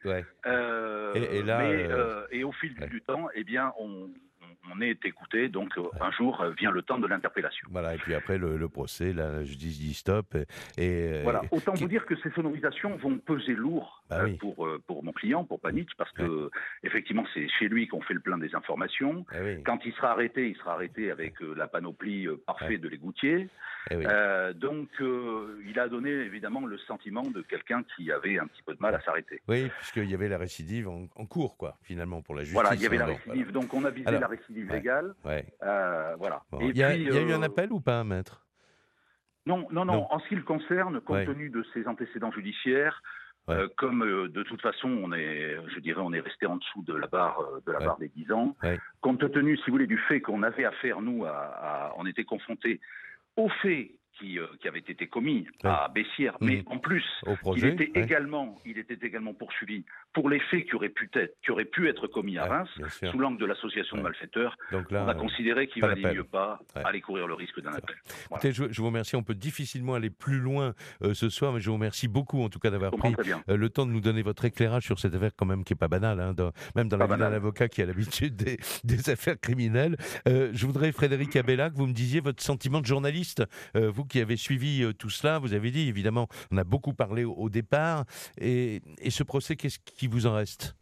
euh, 0.46 1.14
Et- 1.16 1.38
et 1.40 1.44
là, 1.44 1.58
mais, 1.60 1.88
euh, 1.90 1.98
euh, 2.22 2.28
et 2.32 2.44
au 2.44 2.52
fil 2.52 2.76
du 2.92 3.02
temps, 3.02 3.28
eh 3.34 3.44
bien, 3.44 3.74
on, 3.80 4.10
on- 4.72 4.82
est 4.82 5.04
écouté. 5.06 5.50
Donc, 5.50 5.78
euh, 5.78 5.84
un 6.00 6.10
jour 6.12 6.40
euh, 6.42 6.52
vient 6.52 6.72
le 6.72 6.82
temps 6.82 7.00
de 7.00 7.06
l'interpellation. 7.08 7.68
Voilà, 7.72 7.96
et 7.96 7.98
puis 7.98 8.14
après 8.14 8.38
le, 8.38 8.56
le 8.56 8.70
procès, 8.70 9.12
la 9.12 9.44
justice 9.44 9.78
dit 9.78 9.94
stop. 9.94 10.36
Et, 10.78 10.84
et- 10.86 11.22
Voilà. 11.24 11.42
Autant 11.52 11.74
qui- 11.74 11.84
vous 11.84 11.90
dire 11.90 12.06
que 12.06 12.16
ces 12.18 12.30
sonorisations 12.32 12.96
vont 12.98 13.18
peser 13.18 13.56
lourd 13.56 14.04
Bah 14.10 14.20
euh, 14.22 14.26
oui. 14.26 14.38
pour 14.38 14.66
euh, 14.66 14.82
pour 14.88 15.04
mon 15.04 15.12
client, 15.12 15.44
pour 15.44 15.60
Panitch, 15.60 15.90
parce 15.98 16.12
que 16.14 16.50
effectivement, 16.84 17.26
c'est 17.34 17.48
chez 17.50 17.68
lui 17.68 17.88
qu'on 17.88 18.02
fait 18.02 18.14
le 18.14 18.20
plein 18.22 18.38
des 18.38 18.56
informations. 18.56 19.26
Oui, 19.42 19.62
Quand 19.64 19.80
il 19.86 19.94
sera 19.94 20.12
arrêté, 20.12 20.50
il 20.50 20.56
sera 20.56 20.74
arrêté 20.74 21.12
avec 21.12 21.42
euh, 21.42 21.54
la 21.58 21.68
panoplie 21.68 22.28
euh, 22.28 22.42
parfaite 22.46 22.80
de 22.82 22.88
l'égoutier. 22.88 23.50
Eh 23.92 23.96
oui. 23.96 24.04
Euh, 24.08 24.54
donc, 24.54 24.90
euh, 25.02 25.62
il 25.66 25.80
a 25.80 25.88
donné 25.88 26.10
évidemment 26.10 26.66
le 26.66 26.78
sentiment 26.80 27.24
de 27.24 27.42
quelqu'un 27.42 27.84
qui 27.96 28.12
avait 28.12 28.38
un 28.40 28.48
petit 28.48 28.62
peu 28.64 28.74
de 28.74 28.80
mal 28.82 28.94
à 28.96 29.02
s'arrêter. 29.02 29.42
Oui, 29.48 29.70
puisqu'il 29.78 30.10
y 30.10 30.14
avait 30.14 30.30
la 30.30 30.38
récidive 30.38 30.88
en, 30.88 31.08
en 31.16 31.26
cours, 31.26 31.58
quoi, 31.58 31.78
finalement, 31.84 32.22
pour 32.22 32.36
la 32.36 32.42
justice. 32.42 32.54
Voilà, 32.60 32.76
il 32.76 32.82
y 32.82 32.86
avait 32.86 32.98
la 32.98 33.06
hein, 33.06 33.16
récidive. 33.26 33.52
Donc, 33.52 33.74
on 33.74 33.84
a 33.86 33.90
visé 33.90 34.08
Alors, 34.08 34.22
la 34.22 34.28
récidive 34.28 34.70
ouais. 34.70 34.76
légale. 34.78 35.14
Ouais. 35.26 35.46
Euh, 35.64 36.16
voilà. 36.18 36.42
Bon. 36.52 36.60
Et 36.62 36.66
Il 36.70 36.78
y, 36.78 36.84
a, 36.84 36.90
puis, 36.90 37.02
il 37.04 37.14
y 37.14 37.18
a 37.18 37.22
eu 37.22 37.32
un 37.34 37.42
euh, 37.42 37.46
appel 37.46 37.72
ou 37.72 37.80
pas, 37.80 38.04
maître? 38.04 38.46
Non, 39.46 39.68
non, 39.72 39.86
non, 39.86 39.94
Non. 39.94 40.08
En 40.12 40.20
ce 40.20 40.28
qui 40.28 40.36
le 40.36 40.44
concerne, 40.44 41.00
compte 41.02 41.18
Ouais. 41.18 41.26
tenu 41.26 41.50
de 41.50 41.64
ses 41.74 41.88
antécédents 41.88 42.32
judiciaires, 42.32 43.02
Ouais. 43.48 43.66
comme 43.78 44.04
euh, 44.04 44.28
de 44.30 44.44
toute 44.44 44.62
façon, 44.62 44.88
on 44.90 45.12
est, 45.12 45.58
je 45.74 45.80
dirais, 45.80 46.02
on 46.04 46.14
est 46.14 46.20
resté 46.20 46.46
en 46.46 46.58
dessous 46.58 46.84
de 46.84 46.94
la 46.94 47.08
barre, 47.08 47.40
euh, 47.40 47.60
de 47.66 47.72
la 47.72 47.80
Ouais. 47.80 47.86
barre 47.86 47.98
des 47.98 48.10
10 48.10 48.32
ans. 48.32 48.56
Ouais. 48.62 48.78
Compte 49.02 49.32
tenu, 49.32 49.58
si 49.58 49.64
vous 49.68 49.72
voulez, 49.72 49.88
du 49.88 49.98
fait 49.98 50.22
qu'on 50.22 50.44
avait 50.44 50.66
affaire, 50.66 51.02
nous, 51.02 51.26
à, 51.26 51.32
à- 51.32 51.94
on 51.98 52.06
était 52.06 52.26
confrontés 52.26 52.80
aux 53.40 53.50
faits 53.62 53.92
qui, 54.20 54.38
euh, 54.40 54.46
qui 54.62 54.68
avaient 54.68 54.80
été 54.80 55.08
commis 55.08 55.46
à 55.64 55.90
Bessières, 55.94 56.36
mais 56.42 56.58
Mhm. 56.58 56.64
en 56.68 56.78
plus, 56.80 57.06
Au 57.26 57.56
il 57.56 57.66
était 57.66 57.92
ouais. 57.96 58.04
également, 58.04 58.56
il 58.66 58.78
était 58.78 58.98
également 59.06 59.34
poursuivi 59.34 59.86
pour 60.14 60.30
les 60.30 60.40
faits 60.40 60.66
qui 60.66 60.76
auraient 60.76 60.90
pu 60.90 61.10
être, 61.14 61.36
qui 61.44 61.52
auraient 61.52 61.66
pu 61.66 61.88
être 61.88 62.08
commis 62.08 62.38
à 62.38 62.46
Reims 62.46 62.70
sous 63.12 63.18
l'angle 63.20 63.40
de 63.40 63.46
l'association 63.46 63.98
de 63.98 64.02
malfaiteurs. 64.02 64.58
Donc 64.72 64.92
là, 64.92 65.06
on 65.06 65.08
a 65.08 65.16
considéré 65.16 65.68
qu'il 65.68 65.82
valait 65.82 66.14
mieux 66.14 66.24
pas 66.24 66.60
aller 66.76 67.02
courir 67.02 67.28
le 67.28 67.34
risque 67.34 67.62
d'un 67.62 67.72
appel. 67.74 67.96
Voilà. 68.30 68.44
écoutez, 68.44 68.52
je, 68.52 68.72
je 68.72 68.82
vous 68.82 68.88
remercie. 68.88 69.16
On 69.16 69.24
peut 69.24 69.36
difficilement 69.36 69.94
aller 69.96 70.10
plus 70.10 70.40
loin 70.40 70.74
euh, 71.04 71.14
ce 71.14 71.30
soir, 71.30 71.54
mais 71.54 71.60
je 71.60 71.68
vous 71.70 71.76
remercie 71.76 72.08
beaucoup, 72.08 72.42
en 72.44 72.50
tout 72.50 72.60
cas, 72.60 72.70
d'avoir 72.72 72.92
pris 72.92 73.16
euh, 73.50 73.58
le 73.58 73.70
temps 73.70 73.86
de 73.86 73.92
nous 73.92 74.02
donner 74.02 74.22
votre 74.22 74.46
éclairage 74.46 74.84
sur 74.84 75.00
cette 75.00 75.14
affaire 75.16 75.32
quand 75.36 75.46
même 75.46 75.64
qui 75.64 75.74
est 75.74 75.78
pas 75.78 75.88
banale, 75.88 76.20
hein, 76.20 76.34
dans- 76.34 76.52
même 76.76 76.90
dans 76.90 76.98
la 76.98 77.08
Pas 77.08 77.16
vie 77.16 77.20
d'un 77.22 77.32
avocat 77.34 77.68
qui 77.70 77.82
a 77.82 77.86
l'habitude 77.86 78.36
des, 78.36 78.58
des 78.84 79.10
affaires 79.10 79.40
criminelles. 79.40 79.96
Je 80.26 80.66
voudrais, 80.66 80.92
Frédéric 80.92 81.36
Abella, 81.36 81.70
que 81.70 81.76
vous 81.76 81.88
me 81.88 81.94
disiez 81.94 82.20
votre 82.20 82.42
sentiment 82.44 82.82
de 82.82 82.86
journaliste. 82.86 83.44
Vous 83.76 84.06
qui 84.10 84.20
avez 84.20 84.38
suivi 84.38 84.84
euh, 84.84 84.94
tout 84.94 85.10
cela, 85.10 85.40
vous 85.40 85.54
avez 85.54 85.72
dit, 85.72 85.88
évidemment, 85.88 86.28
on 86.52 86.58
a 86.58 86.64
beaucoup 86.64 86.94
parlé 86.94 87.24
au, 87.24 87.50
départ. 87.50 88.06
Et, 88.38 88.82
et 89.00 89.10
ce 89.10 89.24
procès, 89.24 89.56
qu'est-ce 89.56 89.80
qui 89.80 90.08
vous 90.08 90.26
en 90.26 90.34
reste? 90.34 90.76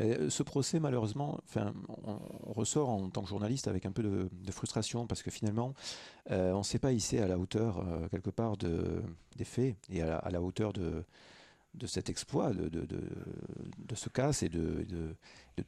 Euh, 0.00 0.28
ce 0.28 0.42
procès, 0.42 0.80
malheureusement, 0.80 1.38
enfin, 1.44 1.72
on, 1.88 2.52
ressort 2.52 2.88
en 2.88 3.10
tant 3.10 3.22
que 3.22 3.28
journaliste 3.28 3.68
avec 3.68 3.86
un 3.86 3.92
peu 3.92 4.02
de, 4.02 4.28
frustration 4.50 5.06
parce 5.06 5.22
que 5.22 5.30
finalement, 5.30 5.74
euh, 6.30 6.52
on 6.52 6.58
ne 6.58 6.62
s'est 6.64 6.78
pas 6.78 6.92
hissé 6.92 7.20
à 7.20 7.28
la 7.28 7.38
hauteur, 7.38 7.84
quelque 8.10 8.30
part, 8.30 8.56
de, 8.56 9.02
des 9.36 9.44
faits 9.44 9.76
et 9.90 10.02
à 10.02 10.28
la 10.30 10.40
hauteur 10.40 10.72
de, 10.72 11.04
de 11.74 11.86
cet 11.86 12.08
exploit, 12.08 12.52
de, 12.52 12.68
de, 12.68 12.84
de, 12.86 13.00
de 13.78 13.94
ce 13.94 14.08
casse 14.08 14.42
et 14.42 14.48
de, 14.48 14.86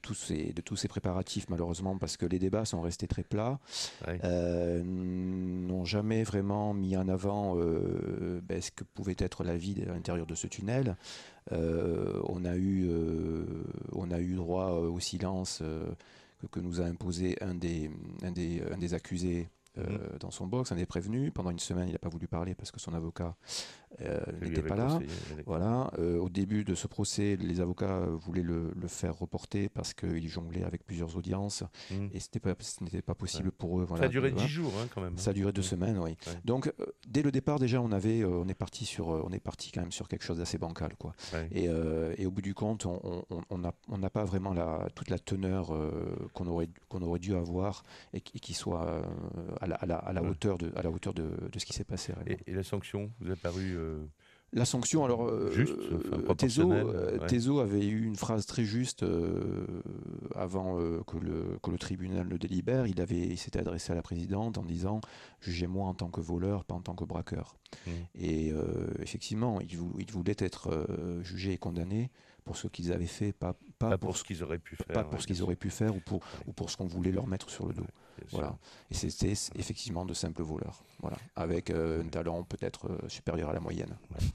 tous 0.03 0.15
ces, 0.15 0.53
de 0.53 0.61
tous 0.63 0.77
ces 0.77 0.89
préparatifs, 0.89 1.49
malheureusement, 1.49 1.99
parce 1.99 2.17
que 2.17 2.27
les 2.27 2.39
débats 2.39 2.65
sont 2.65 2.81
restés 2.81 3.07
très 3.09 3.23
plats, 3.25 3.59
Ouais. 4.07 4.19
euh, 4.25 4.83
n'ont 4.85 5.85
jamais 5.85 6.23
vraiment 6.23 6.75
mis 6.75 6.97
en 6.97 7.09
avant 7.09 7.57
euh, 7.59 8.41
ben, 8.43 8.61
ce 8.63 8.71
que 8.71 8.85
pouvait 8.85 9.17
être 9.19 9.43
la 9.45 9.57
vie 9.57 9.75
à 9.83 9.93
l'intérieur 9.93 10.27
de 10.27 10.35
ce 10.35 10.47
tunnel. 10.47 10.97
Euh, 11.53 12.21
on, 12.25 12.45
a 12.45 12.57
eu, 12.57 12.89
on 13.93 14.11
a 14.11 14.21
eu 14.21 14.35
droit 14.35 14.71
au 14.73 14.99
silence 15.01 15.63
que, 16.41 16.47
que 16.47 16.61
nous 16.61 16.81
a 16.81 16.85
imposé 16.85 17.37
un 17.41 17.55
des, 17.55 17.91
un 18.23 18.31
des, 18.33 18.63
un 18.71 18.79
des 18.79 18.95
accusés 18.95 19.49
euh, 19.79 19.83
Mhm. 20.13 20.19
dans 20.21 20.31
son 20.31 20.47
box, 20.47 20.73
un 20.73 20.77
des 20.77 20.87
prévenus. 20.87 21.33
Pendant 21.35 21.51
une 21.51 21.59
semaine, 21.59 21.89
il 21.89 21.93
n'a 21.93 21.99
pas 21.99 22.09
voulu 22.09 22.27
parler 22.29 22.55
parce 22.55 22.71
que 22.71 22.81
son 22.81 22.95
avocat 22.95 23.37
euh, 24.03 24.21
n'était 24.43 24.63
pas 24.63 24.77
là. 24.77 24.99
Voilà. 25.47 25.91
Euh, 25.99 26.19
au 26.19 26.29
début 26.29 26.65
de 26.65 26.75
ce 26.75 26.87
procès, 26.87 27.37
les 27.41 27.61
avocats 27.61 28.01
voulaient 28.01 28.43
le, 28.43 28.73
le 28.77 28.89
faire 28.89 29.17
reporter 29.19 29.69
parce 29.71 29.95
qu'il 29.95 30.29
jonglait 30.29 30.65
avec 30.65 30.85
plusieurs 30.85 31.17
audiences 31.17 31.63
Mhm. 31.91 32.11
et 32.13 32.21
c'était 32.21 32.41
pas, 32.41 32.55
ce 32.61 32.83
n'était 32.85 33.01
pas 33.03 33.15
possible 33.15 33.51
pour 33.53 33.81
eux. 33.81 33.87
Ça 33.97 34.05
a 34.05 34.09
duré 34.09 34.31
dix 34.33 34.43
hein. 34.43 34.47
jours, 34.47 34.73
hein, 34.83 34.87
quand 34.95 35.01
même. 35.01 35.17
Ça 35.17 35.31
a 35.31 35.35
duré 35.35 35.53
deux 35.53 35.63
semaines, 35.63 35.99
oui. 35.99 36.11
Ouais. 36.27 36.33
Donc, 36.45 36.73
dès 37.09 37.23
le 37.23 37.31
départ, 37.31 37.59
déjà, 37.59 37.81
on 37.81 37.93
avait, 37.93 38.25
on 38.25 38.47
est 38.49 38.55
parti 38.55 38.85
sur, 38.85 39.09
on 39.09 39.31
est 39.31 39.41
parti 39.41 39.73
quand 39.73 39.81
même 39.81 39.93
sur 39.93 40.09
quelque 40.09 40.25
chose 40.25 40.39
d'assez 40.39 40.59
bancal, 40.59 40.95
quoi. 40.99 41.15
Ouais. 41.33 41.49
Et, 41.53 41.65
et 42.21 42.27
au 42.27 42.31
bout 42.31 42.43
du 42.43 42.55
compte, 42.55 42.87
on- 42.87 43.01
on 43.05 43.25
on- 43.31 43.43
on 43.51 43.59
n'a 43.59 43.73
on 43.89 44.01
pas 44.09 44.25
vraiment 44.25 44.53
la, 44.53 44.89
toute 44.95 45.11
la 45.11 45.19
teneur 45.19 45.73
qu'on 46.35 46.47
aurait, 46.47 46.69
qu'on 46.89 47.03
aurait 47.03 47.19
dû 47.19 47.35
avoir 47.35 47.83
et 48.13 48.21
qui, 48.21 48.41
qui 48.41 48.55
soit 48.55 48.87
euh, 48.87 49.03
à 49.67 49.69
la, 49.69 49.75
à 49.77 49.87
la- 49.87 49.97
à 49.99 50.13
la 50.13 50.23
Ouais. 50.23 50.29
hauteur 50.31 50.59
de, 50.59 50.71
à 50.77 50.83
la 50.83 50.91
hauteur 50.91 51.15
de, 51.15 51.25
de 51.53 51.59
ce 51.59 51.65
qui 51.67 51.73
s'est 51.73 51.85
passé. 51.85 52.13
Et, 52.27 52.39
et 52.47 52.55
la 52.55 52.63
sanction 52.63 53.11
vous 53.21 53.31
a 53.31 53.37
paru 53.37 53.75
euh, 53.77 54.05
La 54.53 54.65
sanction, 54.65 55.05
alors, 55.05 55.27
euh, 55.27 55.51
Juste, 55.53 55.75
enfin, 55.93 56.17
euh, 56.17 57.19
ouais. 57.59 57.61
Avait 57.63 57.87
eu 57.87 58.05
une 58.05 58.17
phrase 58.17 58.47
très 58.47 58.65
juste 58.65 59.03
euh, 59.03 59.67
avant 60.35 60.79
euh, 60.81 61.03
que, 61.07 61.17
le, 61.19 61.59
que 61.63 61.71
le 61.71 61.79
tribunal 61.79 62.27
le 62.29 62.39
délibère. 62.39 62.87
Il, 62.87 63.01
avait, 63.01 63.19
il 63.21 63.37
s'était 63.39 63.59
adressé 63.59 63.93
à 63.93 63.95
la 63.95 64.03
présidente 64.03 64.57
en 64.59 64.63
disant 64.63 65.01
Jugez-moi 65.41 65.87
en 65.87 65.95
tant 65.95 66.09
que 66.09 66.21
voleur, 66.21 66.65
pas 66.65 66.75
en 66.75 66.81
tant 66.81 66.95
que 66.95 67.05
braqueur. 67.05 67.57
Mhm. 67.87 67.93
Et 68.15 68.53
effectivement, 69.01 69.61
il, 69.61 69.77
vou- 69.77 69.95
il 69.99 70.11
voulait 70.13 70.37
être 70.39 70.87
jugé 71.23 71.53
et 71.53 71.59
condamné 71.59 72.11
pour 72.45 72.57
ce 72.57 72.69
qu'ils 72.69 72.93
avaient 72.93 73.07
fait, 73.07 73.33
pas, 73.33 73.57
pas, 73.79 73.91
pas 73.91 73.99
pour, 73.99 74.09
pour 74.11 74.17
ce 74.17 74.25
qu'ils 74.25 74.43
auraient 74.43 74.59
pu 74.59 74.77
faire. 74.77 74.87
pas 74.87 75.05
pour 75.05 75.21
ce 75.21 75.27
qu'ils 75.27 75.43
auraient 75.43 75.57
pu 75.57 75.71
faire 75.71 75.95
ou 75.95 76.01
pour, 76.01 76.17
Ouais. 76.19 76.45
ou 76.47 76.53
pour 76.53 76.71
ce 76.71 76.77
qu'on 76.77 76.87
voulait 76.87 77.13
leur 77.13 77.27
mettre 77.27 77.51
sur 77.51 77.67
le 77.67 77.75
dos. 77.75 77.87
Voilà. 78.31 78.57
Et 78.91 78.95
c'était 78.95 79.35
effectivement 79.57 80.07
de 80.07 80.15
simples 80.15 80.43
voleurs, 80.43 80.83
voilà. 81.01 81.19
avec 81.37 81.69
euh, 81.69 82.03
un 82.03 82.09
talent 82.09 82.43
peut-être 82.45 82.87
euh, 82.91 83.09
supérieur 83.09 83.51
à 83.51 83.53
la 83.53 83.61
moyenne. 83.61 83.95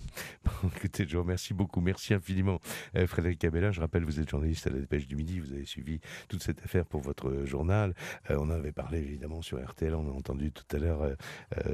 Bon, 0.43 0.69
Écoutez, 0.75 1.07
je 1.07 1.15
vous 1.17 1.23
remercie 1.23 1.53
beaucoup. 1.55 1.81
Merci 1.81 2.13
infiniment, 2.13 2.59
euh, 2.95 3.07
Frédéric 3.07 3.43
Abella. 3.43 3.71
Je 3.71 3.79
rappelle, 3.81 4.03
vous 4.03 4.19
êtes 4.19 4.29
journaliste 4.29 4.67
à 4.67 4.69
la 4.69 4.77
Dépêche 4.79 5.07
du 5.07 5.15
Midi. 5.15 5.39
Vous 5.39 5.51
avez 5.53 5.65
suivi 5.65 5.99
toute 6.27 6.43
cette 6.43 6.61
affaire 6.63 6.85
pour 6.85 7.01
votre 7.01 7.29
euh, 7.29 7.45
journal. 7.45 7.95
On 8.29 8.41
en 8.41 8.49
avait 8.51 8.71
parlé 8.71 8.99
évidemment 8.99 9.41
sur 9.41 9.63
RTL. 9.63 9.93
On 9.95 10.07
a 10.07 10.11
entendu 10.11 10.51
tout 10.51 10.63
à 10.75 10.79
l'heure 10.79 11.15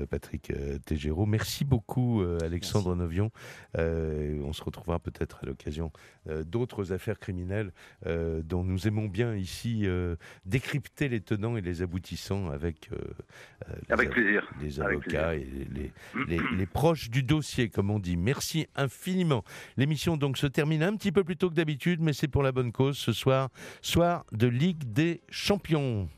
Patrick 0.10 0.52
Tégéraud. 0.86 1.26
Merci 1.26 1.66
beaucoup, 1.66 2.22
Alexandre 2.42 2.96
Novion. 2.96 3.32
On 3.78 4.54
se 4.54 4.64
retrouvera 4.64 5.00
peut-être 5.00 5.40
à 5.44 5.46
l'occasion 5.46 5.92
d'autres 6.46 6.94
affaires 6.94 7.20
criminelles 7.20 7.57
euh, 8.06 8.42
dont 8.44 8.64
nous 8.64 8.88
aimons 8.88 9.08
bien 9.08 9.36
ici 9.36 9.82
euh, 9.86 10.16
décrypter 10.46 11.10
les 11.10 11.22
tenants 11.22 11.58
et 11.58 11.62
les 11.62 11.82
aboutissants 11.82 12.50
avec, 12.50 12.90
euh, 12.92 12.98
les 13.88 13.94
Avec 13.94 14.10
plaisir. 14.12 14.50
les 14.62 14.80
Avec 14.80 14.94
avocats 14.98 15.36
et 15.36 15.48
les, 15.72 15.92
les, 16.28 16.42
les 16.56 16.66
proches 16.66 17.10
du 17.10 17.24
dossier, 17.24 17.70
comme 17.70 17.90
on 17.90 18.00
dit. 18.00 18.18
Merci 18.18 18.68
infiniment. 18.76 19.44
L'émission 19.78 20.18
donc 20.18 20.38
se 20.38 20.48
termine 20.48 20.84
un 20.84 20.96
petit 20.96 21.12
peu 21.12 21.24
plus 21.24 21.38
tôt 21.38 21.50
que 21.50 21.56
d'habitude, 21.56 22.02
mais 22.02 22.14
c'est 22.14 22.28
pour 22.28 22.44
la 22.44 22.52
bonne 22.52 22.72
cause. 22.72 22.98
Ce 22.98 23.14
soir, 23.14 23.50
soir 23.82 24.26
de 24.32 24.48
Ligue 24.48 24.92
des 24.92 25.22
Champions. 25.30 26.10